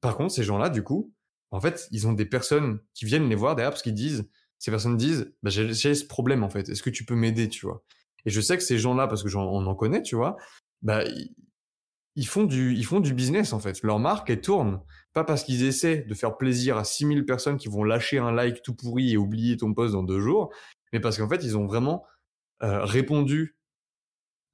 Par 0.00 0.16
contre, 0.16 0.32
ces 0.32 0.44
gens-là, 0.44 0.70
du 0.70 0.82
coup, 0.82 1.12
en 1.54 1.60
fait, 1.60 1.88
ils 1.90 2.06
ont 2.06 2.12
des 2.12 2.26
personnes 2.26 2.80
qui 2.94 3.04
viennent 3.04 3.28
les 3.28 3.34
voir 3.34 3.54
derrière 3.56 3.70
parce 3.70 3.82
qu'ils 3.82 3.94
disent, 3.94 4.28
ces 4.58 4.70
personnes 4.70 4.96
disent, 4.96 5.32
bah, 5.42 5.50
j'ai 5.50 5.94
ce 5.94 6.04
problème, 6.04 6.42
en 6.42 6.50
fait. 6.50 6.68
Est-ce 6.68 6.82
que 6.82 6.90
tu 6.90 7.04
peux 7.04 7.14
m'aider, 7.14 7.48
tu 7.48 7.66
vois? 7.66 7.84
Et 8.26 8.30
je 8.30 8.40
sais 8.40 8.56
que 8.56 8.62
ces 8.62 8.78
gens-là, 8.78 9.06
parce 9.06 9.22
que 9.22 9.28
j'en 9.28 9.44
en 9.44 9.74
connaît, 9.74 10.02
tu 10.02 10.16
vois, 10.16 10.36
bah, 10.82 11.04
ils, 11.04 11.34
ils 12.16 12.26
font 12.26 12.44
du, 12.44 12.74
ils 12.74 12.84
font 12.84 13.00
du 13.00 13.12
business 13.14 13.52
en 13.52 13.58
fait. 13.58 13.82
Leur 13.82 13.98
marque, 13.98 14.30
elle 14.30 14.40
tourne. 14.40 14.80
Pas 15.12 15.24
parce 15.24 15.44
qu'ils 15.44 15.64
essaient 15.64 15.98
de 16.02 16.14
faire 16.14 16.36
plaisir 16.36 16.76
à 16.76 16.84
6000 16.84 17.24
personnes 17.24 17.56
qui 17.56 17.68
vont 17.68 17.84
lâcher 17.84 18.18
un 18.18 18.32
like 18.32 18.62
tout 18.62 18.74
pourri 18.74 19.12
et 19.12 19.16
oublier 19.16 19.56
ton 19.56 19.72
post 19.74 19.92
dans 19.94 20.02
deux 20.02 20.20
jours, 20.20 20.52
mais 20.92 21.00
parce 21.00 21.18
qu'en 21.18 21.28
fait, 21.28 21.42
ils 21.44 21.56
ont 21.56 21.66
vraiment 21.66 22.04
euh, 22.62 22.84
répondu 22.84 23.56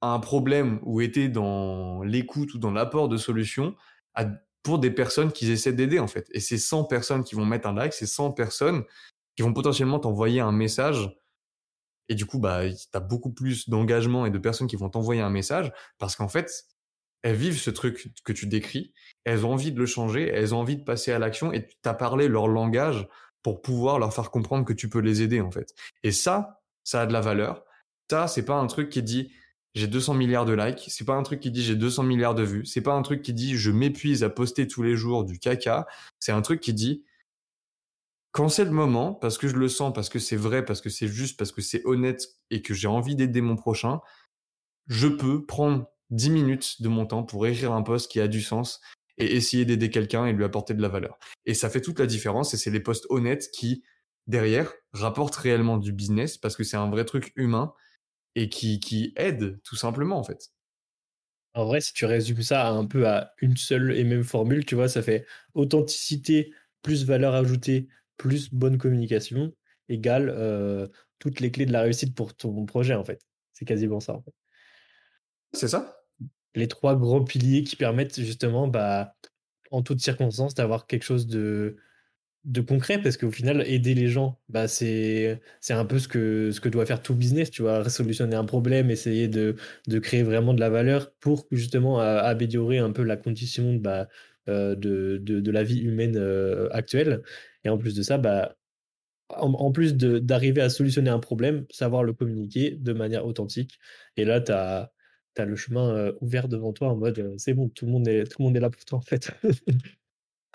à 0.01 0.13
un 0.13 0.19
problème 0.19 0.79
ou 0.83 1.01
été 1.01 1.29
dans 1.29 2.01
l'écoute 2.03 2.53
ou 2.55 2.57
dans 2.57 2.71
l'apport 2.71 3.09
de 3.09 3.17
solutions 3.17 3.75
à, 4.15 4.25
pour 4.63 4.79
des 4.79 4.91
personnes 4.91 5.31
qu'ils 5.31 5.51
essaient 5.51 5.73
d'aider 5.73 5.99
en 5.99 6.07
fait. 6.07 6.27
Et 6.31 6.39
c'est 6.39 6.57
100 6.57 6.85
personnes 6.85 7.23
qui 7.23 7.35
vont 7.35 7.45
mettre 7.45 7.67
un 7.67 7.73
like, 7.73 7.93
c'est 7.93 8.05
100 8.05 8.31
personnes 8.31 8.83
qui 9.35 9.43
vont 9.43 9.53
potentiellement 9.53 9.99
t'envoyer 9.99 10.41
un 10.41 10.51
message. 10.51 11.09
Et 12.09 12.15
du 12.15 12.25
coup, 12.25 12.39
bah, 12.39 12.61
t'as 12.91 12.99
beaucoup 12.99 13.31
plus 13.31 13.69
d'engagement 13.69 14.25
et 14.25 14.31
de 14.31 14.37
personnes 14.37 14.67
qui 14.67 14.75
vont 14.75 14.89
t'envoyer 14.89 15.21
un 15.21 15.29
message 15.29 15.71
parce 15.97 16.15
qu'en 16.15 16.27
fait, 16.27 16.65
elles 17.23 17.35
vivent 17.35 17.59
ce 17.59 17.69
truc 17.69 18.11
que 18.23 18.33
tu 18.33 18.47
décris, 18.47 18.93
elles 19.23 19.45
ont 19.45 19.53
envie 19.53 19.71
de 19.71 19.79
le 19.79 19.85
changer, 19.85 20.27
elles 20.27 20.53
ont 20.53 20.59
envie 20.59 20.77
de 20.77 20.83
passer 20.83 21.11
à 21.11 21.19
l'action 21.19 21.53
et 21.53 21.67
tu 21.67 21.75
as 21.85 21.93
parlé 21.93 22.27
leur 22.27 22.47
langage 22.47 23.07
pour 23.43 23.61
pouvoir 23.61 23.99
leur 23.99 24.13
faire 24.13 24.31
comprendre 24.31 24.65
que 24.65 24.73
tu 24.73 24.89
peux 24.89 24.99
les 24.99 25.21
aider 25.21 25.41
en 25.41 25.51
fait. 25.51 25.73
Et 26.03 26.11
ça, 26.11 26.61
ça 26.83 27.01
a 27.01 27.05
de 27.05 27.13
la 27.13 27.21
valeur. 27.21 27.63
Ça, 28.09 28.27
c'est 28.27 28.45
pas 28.45 28.55
un 28.55 28.67
truc 28.67 28.89
qui 28.89 29.03
dit 29.03 29.31
j'ai 29.73 29.87
200 29.87 30.13
milliards 30.15 30.45
de 30.45 30.53
likes, 30.53 30.85
c'est 30.87 31.05
pas 31.05 31.15
un 31.15 31.23
truc 31.23 31.39
qui 31.39 31.51
dit 31.51 31.63
j'ai 31.63 31.75
200 31.75 32.03
milliards 32.03 32.35
de 32.35 32.43
vues, 32.43 32.65
c'est 32.65 32.81
pas 32.81 32.93
un 32.93 33.01
truc 33.01 33.21
qui 33.21 33.33
dit 33.33 33.55
je 33.55 33.71
m'épuise 33.71 34.23
à 34.23 34.29
poster 34.29 34.67
tous 34.67 34.83
les 34.83 34.95
jours 34.95 35.23
du 35.23 35.39
caca, 35.39 35.87
c'est 36.19 36.31
un 36.31 36.41
truc 36.41 36.59
qui 36.59 36.73
dit 36.73 37.03
quand 38.31 38.47
c'est 38.47 38.63
le 38.63 38.71
moment, 38.71 39.13
parce 39.13 39.37
que 39.37 39.47
je 39.47 39.55
le 39.55 39.67
sens, 39.67 39.91
parce 39.93 40.09
que 40.09 40.19
c'est 40.19 40.37
vrai, 40.37 40.63
parce 40.63 40.79
que 40.79 40.89
c'est 40.89 41.07
juste, 41.07 41.37
parce 41.37 41.51
que 41.51 41.61
c'est 41.61 41.85
honnête 41.85 42.27
et 42.49 42.61
que 42.61 42.73
j'ai 42.73 42.87
envie 42.87 43.15
d'aider 43.15 43.41
mon 43.41 43.57
prochain, 43.57 43.99
je 44.87 45.07
peux 45.07 45.45
prendre 45.45 45.85
10 46.11 46.29
minutes 46.29 46.81
de 46.81 46.87
mon 46.87 47.05
temps 47.05 47.23
pour 47.23 47.45
écrire 47.45 47.73
un 47.73 47.81
post 47.81 48.09
qui 48.09 48.21
a 48.21 48.27
du 48.27 48.41
sens 48.41 48.79
et 49.17 49.35
essayer 49.35 49.65
d'aider 49.65 49.89
quelqu'un 49.89 50.25
et 50.25 50.33
lui 50.33 50.45
apporter 50.45 50.73
de 50.73 50.81
la 50.81 50.87
valeur. 50.87 51.19
Et 51.45 51.53
ça 51.53 51.69
fait 51.69 51.81
toute 51.81 51.99
la 51.99 52.05
différence 52.05 52.53
et 52.53 52.57
c'est 52.57 52.71
les 52.71 52.79
posts 52.79 53.05
honnêtes 53.09 53.51
qui, 53.51 53.83
derrière, 54.27 54.71
rapportent 54.93 55.35
réellement 55.35 55.77
du 55.77 55.91
business 55.91 56.37
parce 56.37 56.55
que 56.55 56.63
c'est 56.63 56.77
un 56.77 56.89
vrai 56.89 57.03
truc 57.03 57.33
humain 57.35 57.73
et 58.35 58.49
qui, 58.49 58.79
qui 58.79 59.13
aide 59.17 59.61
tout 59.63 59.75
simplement 59.75 60.17
en 60.19 60.23
fait. 60.23 60.51
En 61.53 61.65
vrai, 61.65 61.81
si 61.81 61.93
tu 61.93 62.05
résumes 62.05 62.41
ça 62.43 62.69
un 62.69 62.85
peu 62.85 63.07
à 63.07 63.33
une 63.41 63.57
seule 63.57 63.91
et 63.97 64.03
même 64.05 64.23
formule, 64.23 64.65
tu 64.65 64.75
vois, 64.75 64.87
ça 64.87 65.01
fait 65.01 65.25
authenticité 65.53 66.53
plus 66.81 67.05
valeur 67.05 67.35
ajoutée 67.35 67.87
plus 68.17 68.53
bonne 68.53 68.77
communication 68.77 69.53
égale, 69.89 70.29
heu, 70.29 70.91
toutes 71.19 71.39
les 71.41 71.51
clés 71.51 71.65
de 71.65 71.73
la 71.73 71.81
réussite 71.81 72.15
pour 72.15 72.35
ton 72.35 72.65
projet, 72.65 72.93
en 72.95 73.03
fait. 73.03 73.21
C'est 73.53 73.65
quasiment 73.65 73.99
ça, 73.99 74.13
en 74.15 74.21
fait. 74.21 74.31
C'est 75.53 75.67
ça? 75.67 75.97
Les 76.55 76.67
3 76.67 76.95
grands 76.97 77.23
piliers 77.23 77.63
qui 77.63 77.75
permettent 77.75 78.19
justement, 78.21 78.67
bah 78.67 79.15
en 79.71 79.81
toutes 79.83 80.01
circonstances, 80.01 80.53
d'avoir 80.55 80.87
quelque 80.87 81.03
chose 81.03 81.27
de, 81.27 81.77
de 82.45 82.61
concret 82.61 83.01
parce 83.01 83.17
qu'au 83.17 83.31
final, 83.31 83.63
aider 83.67 83.93
les 83.93 84.07
gens, 84.07 84.39
bah, 84.49 84.67
c'est, 84.67 85.39
c'est 85.59 85.73
un 85.73 85.85
peu 85.85 85.99
ce 85.99 86.07
que, 86.07 86.51
ce 86.51 86.59
que 86.59 86.69
doit 86.69 86.85
faire 86.85 87.01
tout 87.01 87.13
business, 87.15 87.51
tu 87.51 87.61
vois, 87.61 87.87
solutionner 87.89 88.35
un 88.35 88.45
problème, 88.45 88.89
essayer 88.89 89.27
de, 89.27 89.55
de 89.87 89.99
créer 89.99 90.23
vraiment 90.23 90.53
de 90.53 90.59
la 90.59 90.69
valeur 90.69 91.13
pour 91.19 91.47
justement 91.51 91.99
améliorer 91.99 92.79
un 92.79 92.91
peu 92.91 93.03
la 93.03 93.17
condition 93.17 93.75
bah, 93.75 94.07
euh, 94.49 94.75
de, 94.75 95.17
de, 95.19 95.51
la 95.51 95.63
vie 95.63 95.81
humaine 95.81 96.17
euh, 96.17 96.67
actuelle. 96.71 97.21
Et 97.63 97.69
en 97.69 97.77
plus 97.77 97.93
de 97.95 98.01
ça, 98.01 98.17
bah, 98.17 98.57
en, 99.29 99.71
plus 99.71 99.95
d'arriver 99.95 100.61
à 100.61 100.69
solutionner 100.69 101.11
un 101.11 101.19
problème, 101.19 101.65
savoir 101.71 102.03
le 102.03 102.13
communiquer 102.13 102.71
de 102.71 102.93
manière 102.93 103.25
authentique. 103.25 103.79
Et 104.17 104.25
là, 104.25 104.41
tu 104.41 104.51
as, 104.51 104.91
as, 105.37 105.45
le 105.45 105.55
chemin 105.55 105.95
euh, 105.95 106.13
ouvert 106.21 106.47
devant 106.47 106.73
toi 106.73 106.89
en 106.89 106.97
mode 106.97 107.35
c'est 107.37 107.53
bon, 107.53 107.69
tout 107.69 107.85
le, 107.85 107.91
monde 107.91 108.07
est, 108.07 108.25
tout 108.25 108.37
le 108.39 108.45
monde 108.45 108.57
est 108.57 108.59
là 108.59 108.69
pour 108.71 108.83
toi 108.85 108.99
en 108.99 109.01
fait. 109.01 109.31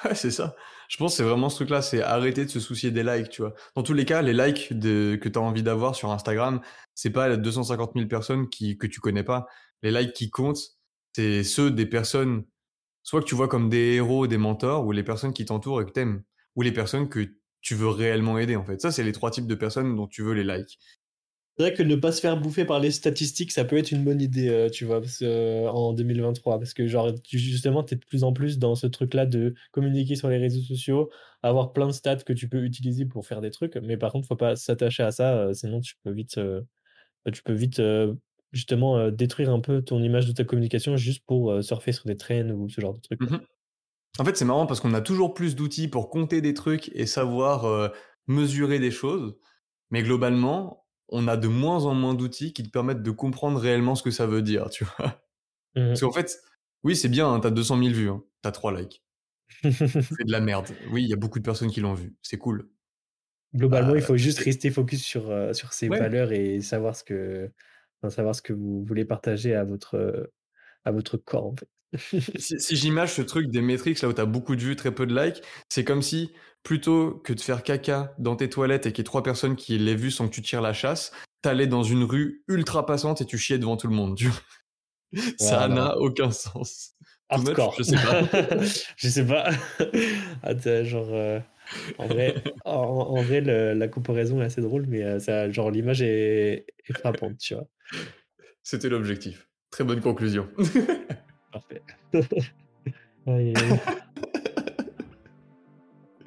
Ouais, 0.05 0.15
c'est 0.15 0.31
ça. 0.31 0.55
Je 0.89 0.97
pense 0.99 1.13
que 1.13 1.17
c'est 1.17 1.23
vraiment 1.23 1.49
ce 1.49 1.57
truc-là, 1.57 1.81
c'est 1.83 2.03
arrêter 2.03 2.45
de 2.45 2.51
se 2.51 2.61
soucier 2.61 2.91
des 2.91 3.03
likes, 3.03 3.31
tu 3.31 3.43
vois. 3.43 3.55
Dans 3.75 3.83
tous 3.83 3.95
les 3.95 4.05
cas, 4.05 4.21
les 4.23 4.35
likes 4.35 4.69
que 4.69 5.29
tu 5.29 5.39
as 5.39 5.43
envie 5.43 5.63
d'avoir 5.63 5.95
sur 5.95 6.11
Instagram, 6.11 6.61
c'est 6.95 7.11
pas 7.11 7.29
les 7.29 7.39
250 7.39 7.93
000 7.95 8.07
personnes 8.07 8.49
que 8.51 8.87
tu 8.87 9.01
connais 9.01 9.25
pas. 9.25 9.47
Les 9.83 9.91
likes 9.91 10.13
qui 10.13 10.31
comptent, 10.31 10.61
c'est 11.15 11.43
ceux 11.45 11.71
des 11.71 11.87
personnes, 11.87 12.45
soit 13.03 13.21
que 13.23 13.27
tu 13.27 13.35
vois 13.35 13.49
comme 13.49 13.71
des 13.71 13.95
héros, 13.95 14.27
des 14.27 14.39
mentors, 14.39 14.87
ou 14.87 14.93
les 14.93 15.03
personnes 15.03 15.33
qui 15.33 15.45
t'entourent 15.47 15.81
et 15.83 15.87
que 15.87 15.93
t'aimes, 15.93 16.23
ou 16.57 16.63
les 16.63 16.73
personnes 16.73 17.09
que 17.09 17.27
tu 17.63 17.75
veux 17.75 17.89
réellement 17.89 18.39
aider, 18.39 18.57
en 18.57 18.65
fait. 18.65 18.81
Ça, 18.81 18.93
c'est 18.93 19.05
les 19.05 19.13
trois 19.13 19.31
types 19.31 19.47
de 19.47 19.55
personnes 19.55 19.97
dont 19.97 20.07
tu 20.07 20.23
veux 20.23 20.35
les 20.35 20.45
likes. 20.45 20.79
C'est 21.57 21.63
vrai 21.63 21.73
que 21.73 21.83
ne 21.83 21.97
pas 21.97 22.13
se 22.13 22.21
faire 22.21 22.39
bouffer 22.39 22.67
par 22.67 22.81
les 22.81 22.91
statistiques, 22.91 23.51
ça 23.51 23.65
peut 23.65 23.79
être 23.79 23.91
une 23.91 24.05
bonne 24.05 24.21
idée, 24.21 24.51
euh, 24.51 24.69
tu 24.69 24.85
vois, 24.85 25.01
euh, 25.23 25.67
en 25.69 25.95
2023. 25.95 26.59
Parce 26.59 26.75
que, 26.75 26.87
genre, 26.87 27.11
justement, 27.31 27.83
tu 27.83 27.95
es 27.95 27.97
de 27.97 28.05
plus 28.05 28.25
en 28.25 28.35
plus 28.35 28.59
dans 28.59 28.75
ce 28.75 28.87
truc-là 28.87 29.25
de 29.25 29.55
communiquer 29.73 30.17
sur 30.17 30.29
les 30.29 30.37
réseaux 30.37 30.61
sociaux, 30.61 31.09
avoir 31.43 31.73
plein 31.73 31.87
de 31.87 31.93
stats 31.93 32.17
que 32.17 32.35
tu 32.35 32.51
peux 32.51 32.63
utiliser 32.63 33.07
pour 33.07 33.27
faire 33.27 33.41
des 33.41 33.51
trucs. 33.51 33.77
Mais 33.77 33.97
par 33.97 34.13
contre, 34.13 34.29
faut 34.29 34.37
pas 34.37 34.55
s'attacher 34.55 35.03
à 35.03 35.13
ça, 35.13 35.39
euh, 35.39 35.55
sinon 35.55 35.81
tu 35.81 35.95
peux 36.05 36.11
vite, 36.11 36.39
tu 37.33 37.43
peux 37.43 37.55
vite 37.55 37.81
justement 38.53 39.11
détruire 39.11 39.51
un 39.51 39.61
peu 39.61 39.81
ton 39.81 40.03
image 40.03 40.27
de 40.27 40.33
ta 40.33 40.45
communication 40.45 40.99
juste 40.99 41.25
pour 41.27 41.63
surfer 41.65 41.93
sur 41.93 42.05
des 42.05 42.17
traînes 42.17 42.53
ou 42.53 42.69
ce 42.69 42.81
genre 42.81 42.95
de 42.95 43.01
trucs. 43.01 43.21
Mmh 43.21 43.39
en 44.19 44.25
fait, 44.25 44.35
c'est 44.35 44.47
marrant 44.47 44.65
parce 44.65 44.81
qu'on 44.81 44.95
a 44.95 45.03
toujours 45.03 45.35
plus 45.35 45.57
d'outils 45.57 45.89
pour 45.89 46.09
compter 46.09 46.41
des 46.41 46.55
trucs 46.55 46.91
et 46.95 47.05
savoir 47.05 47.93
mesurer 48.27 48.79
des 48.79 48.91
choses. 48.91 49.37
Mais 49.91 50.03
globalement, 50.03 50.86
on 51.09 51.29
a 51.29 51.37
de 51.37 51.49
moins 51.49 51.85
en 51.85 51.95
moins 51.95 52.15
d'outils 52.15 52.53
qui 52.53 52.63
te 52.63 52.69
permettent 52.69 53.03
de 53.03 53.11
comprendre 53.11 53.61
réellement 53.61 53.95
ce 53.95 54.03
que 54.03 54.11
ça 54.11 54.27
veut 54.27 54.43
dire, 54.43 54.71
tu 54.71 54.85
vois? 54.85 55.23
Mmh 55.77 55.89
Parce 55.89 56.01
qu'en 56.01 56.13
fait, 56.13 56.39
oui, 56.85 56.97
c'est 56.97 57.09
bien, 57.09 57.33
hein, 57.33 57.41
t'as 57.41 57.51
200 57.51 57.79
000 57.79 57.91
vues, 57.95 58.09
hein, 58.09 58.23
t'as 58.43 58.53
3 58.53 58.79
likes. 58.79 59.05
c'est 59.63 59.71
de 59.71 60.33
la 60.33 60.41
merde. 60.41 60.67
Oui, 60.91 61.03
il 61.03 61.09
y 61.09 61.13
a 61.13 61.17
beaucoup 61.17 61.39
de 61.39 61.45
personnes 61.45 61.71
qui 61.71 61.81
l'ont 61.81 61.95
vu, 61.95 62.17
c'est 62.23 62.39
cool. 62.39 62.69
Globalement, 63.55 63.95
il 63.95 64.03
euh, 64.03 64.05
faut 64.05 64.17
juste 64.17 64.41
rester 64.41 64.71
focus 64.71 65.03
sur, 65.03 65.31
euh, 65.31 65.53
sur 65.53 65.73
ces 65.73 65.89
valeurs 65.89 66.33
et 66.33 66.61
savoir 66.61 66.97
ce 66.97 67.05
que, 67.05 67.51
savoir 68.09 68.35
ce 68.35 68.43
que 68.43 68.53
vous 68.53 68.85
voulez 68.85 69.05
partager 69.05 69.55
à 69.55 69.65
votre, 69.65 70.31
à 70.85 70.91
votre 70.91 71.17
corps, 71.17 71.47
en 71.47 71.57
fait. 71.57 71.69
si, 72.39 72.61
si 72.61 72.77
j'image 72.77 73.13
ce 73.13 73.23
truc 73.23 73.51
des 73.51 73.61
métriques, 73.61 74.01
là 74.01 74.09
où 74.09 74.13
t'as 74.13 74.25
beaucoup 74.25 74.57
de 74.57 74.61
vues, 74.61 74.77
très 74.77 74.95
peu 74.95 75.07
de 75.07 75.19
likes, 75.19 75.43
c'est 75.69 75.85
comme 75.85 76.03
si 76.03 76.33
plutôt 76.67 77.13
que 77.25 77.33
de 77.33 77.41
faire 77.41 77.63
caca 77.63 78.13
dans 78.19 78.35
tes 78.35 78.51
toilettes 78.51 78.87
et 78.87 78.93
qu'il 78.93 78.99
y 78.99 79.03
ait 79.03 79.05
trois 79.05 79.23
personnes 79.23 79.55
qui 79.55 79.79
l'aient 79.79 79.95
vu 79.95 80.11
sans 80.11 80.27
que 80.29 80.35
tu 80.35 80.43
tires 80.43 80.61
la 80.61 80.73
chasse, 80.73 81.13
t'allais 81.41 81.69
dans 81.69 81.85
une 81.85 82.03
rue 82.03 82.43
ultra 82.49 82.85
passante 82.85 83.21
et 83.21 83.25
tu 83.25 83.39
chiais 83.39 83.59
devant 83.59 83.77
tout 83.77 83.87
le 83.87 83.95
monde. 83.95 84.19
Ça 85.39 85.69
n'a 85.69 85.97
aucun 85.99 86.33
sens. 86.33 86.95
Hardcore. 87.29 87.75
je 87.79 87.85
sais 87.85 87.97
pas. 87.97 88.23
je 88.97 89.09
sais 89.09 89.25
pas. 89.25 89.51
Attends, 90.43 90.83
genre, 90.83 91.09
euh, 91.13 91.39
en 91.99 92.09
vrai, 92.09 92.35
en, 92.65 93.23
vrai 93.23 93.41
la 93.41 93.87
comparaison 93.89 94.43
est 94.43 94.47
assez 94.47 94.61
drôle, 94.61 94.87
mais 94.89 95.05
euh, 95.05 95.19
ça, 95.21 95.49
genre 95.51 95.71
l'image 95.71 96.03
est, 96.03 96.67
frappante, 96.95 97.39
tu 97.39 97.55
vois. 97.55 97.69
C'était 98.65 98.89
l'objectif. 98.89 99.49
Très 99.71 99.85
bonne 99.85 100.01
conclusion. 100.01 100.49
Parfait. 101.57 101.83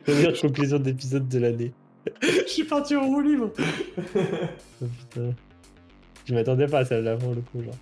Première 0.03 0.41
conclusion 0.41 0.79
d'épisode 0.79 1.27
de 1.27 1.39
l'année. 1.39 1.71
Je 2.21 2.47
suis 2.47 2.63
parti 2.63 2.95
en 2.95 3.05
roue 3.05 3.21
libre. 3.21 3.51
oh, 4.81 4.85
putain. 4.85 5.35
Je 6.25 6.33
m'attendais 6.33 6.65
pas 6.65 6.79
à 6.79 6.85
celle-là 6.85 7.15
pour 7.17 7.35
le 7.35 7.41
coup, 7.41 7.61
genre. 7.61 7.75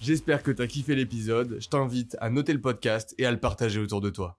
J'espère 0.00 0.42
que 0.42 0.50
t'as 0.50 0.66
kiffé 0.66 0.94
l'épisode. 0.94 1.56
Je 1.60 1.68
t'invite 1.68 2.18
à 2.20 2.28
noter 2.28 2.52
le 2.52 2.60
podcast 2.60 3.14
et 3.16 3.24
à 3.24 3.30
le 3.30 3.38
partager 3.38 3.80
autour 3.80 4.02
de 4.02 4.10
toi. 4.10 4.36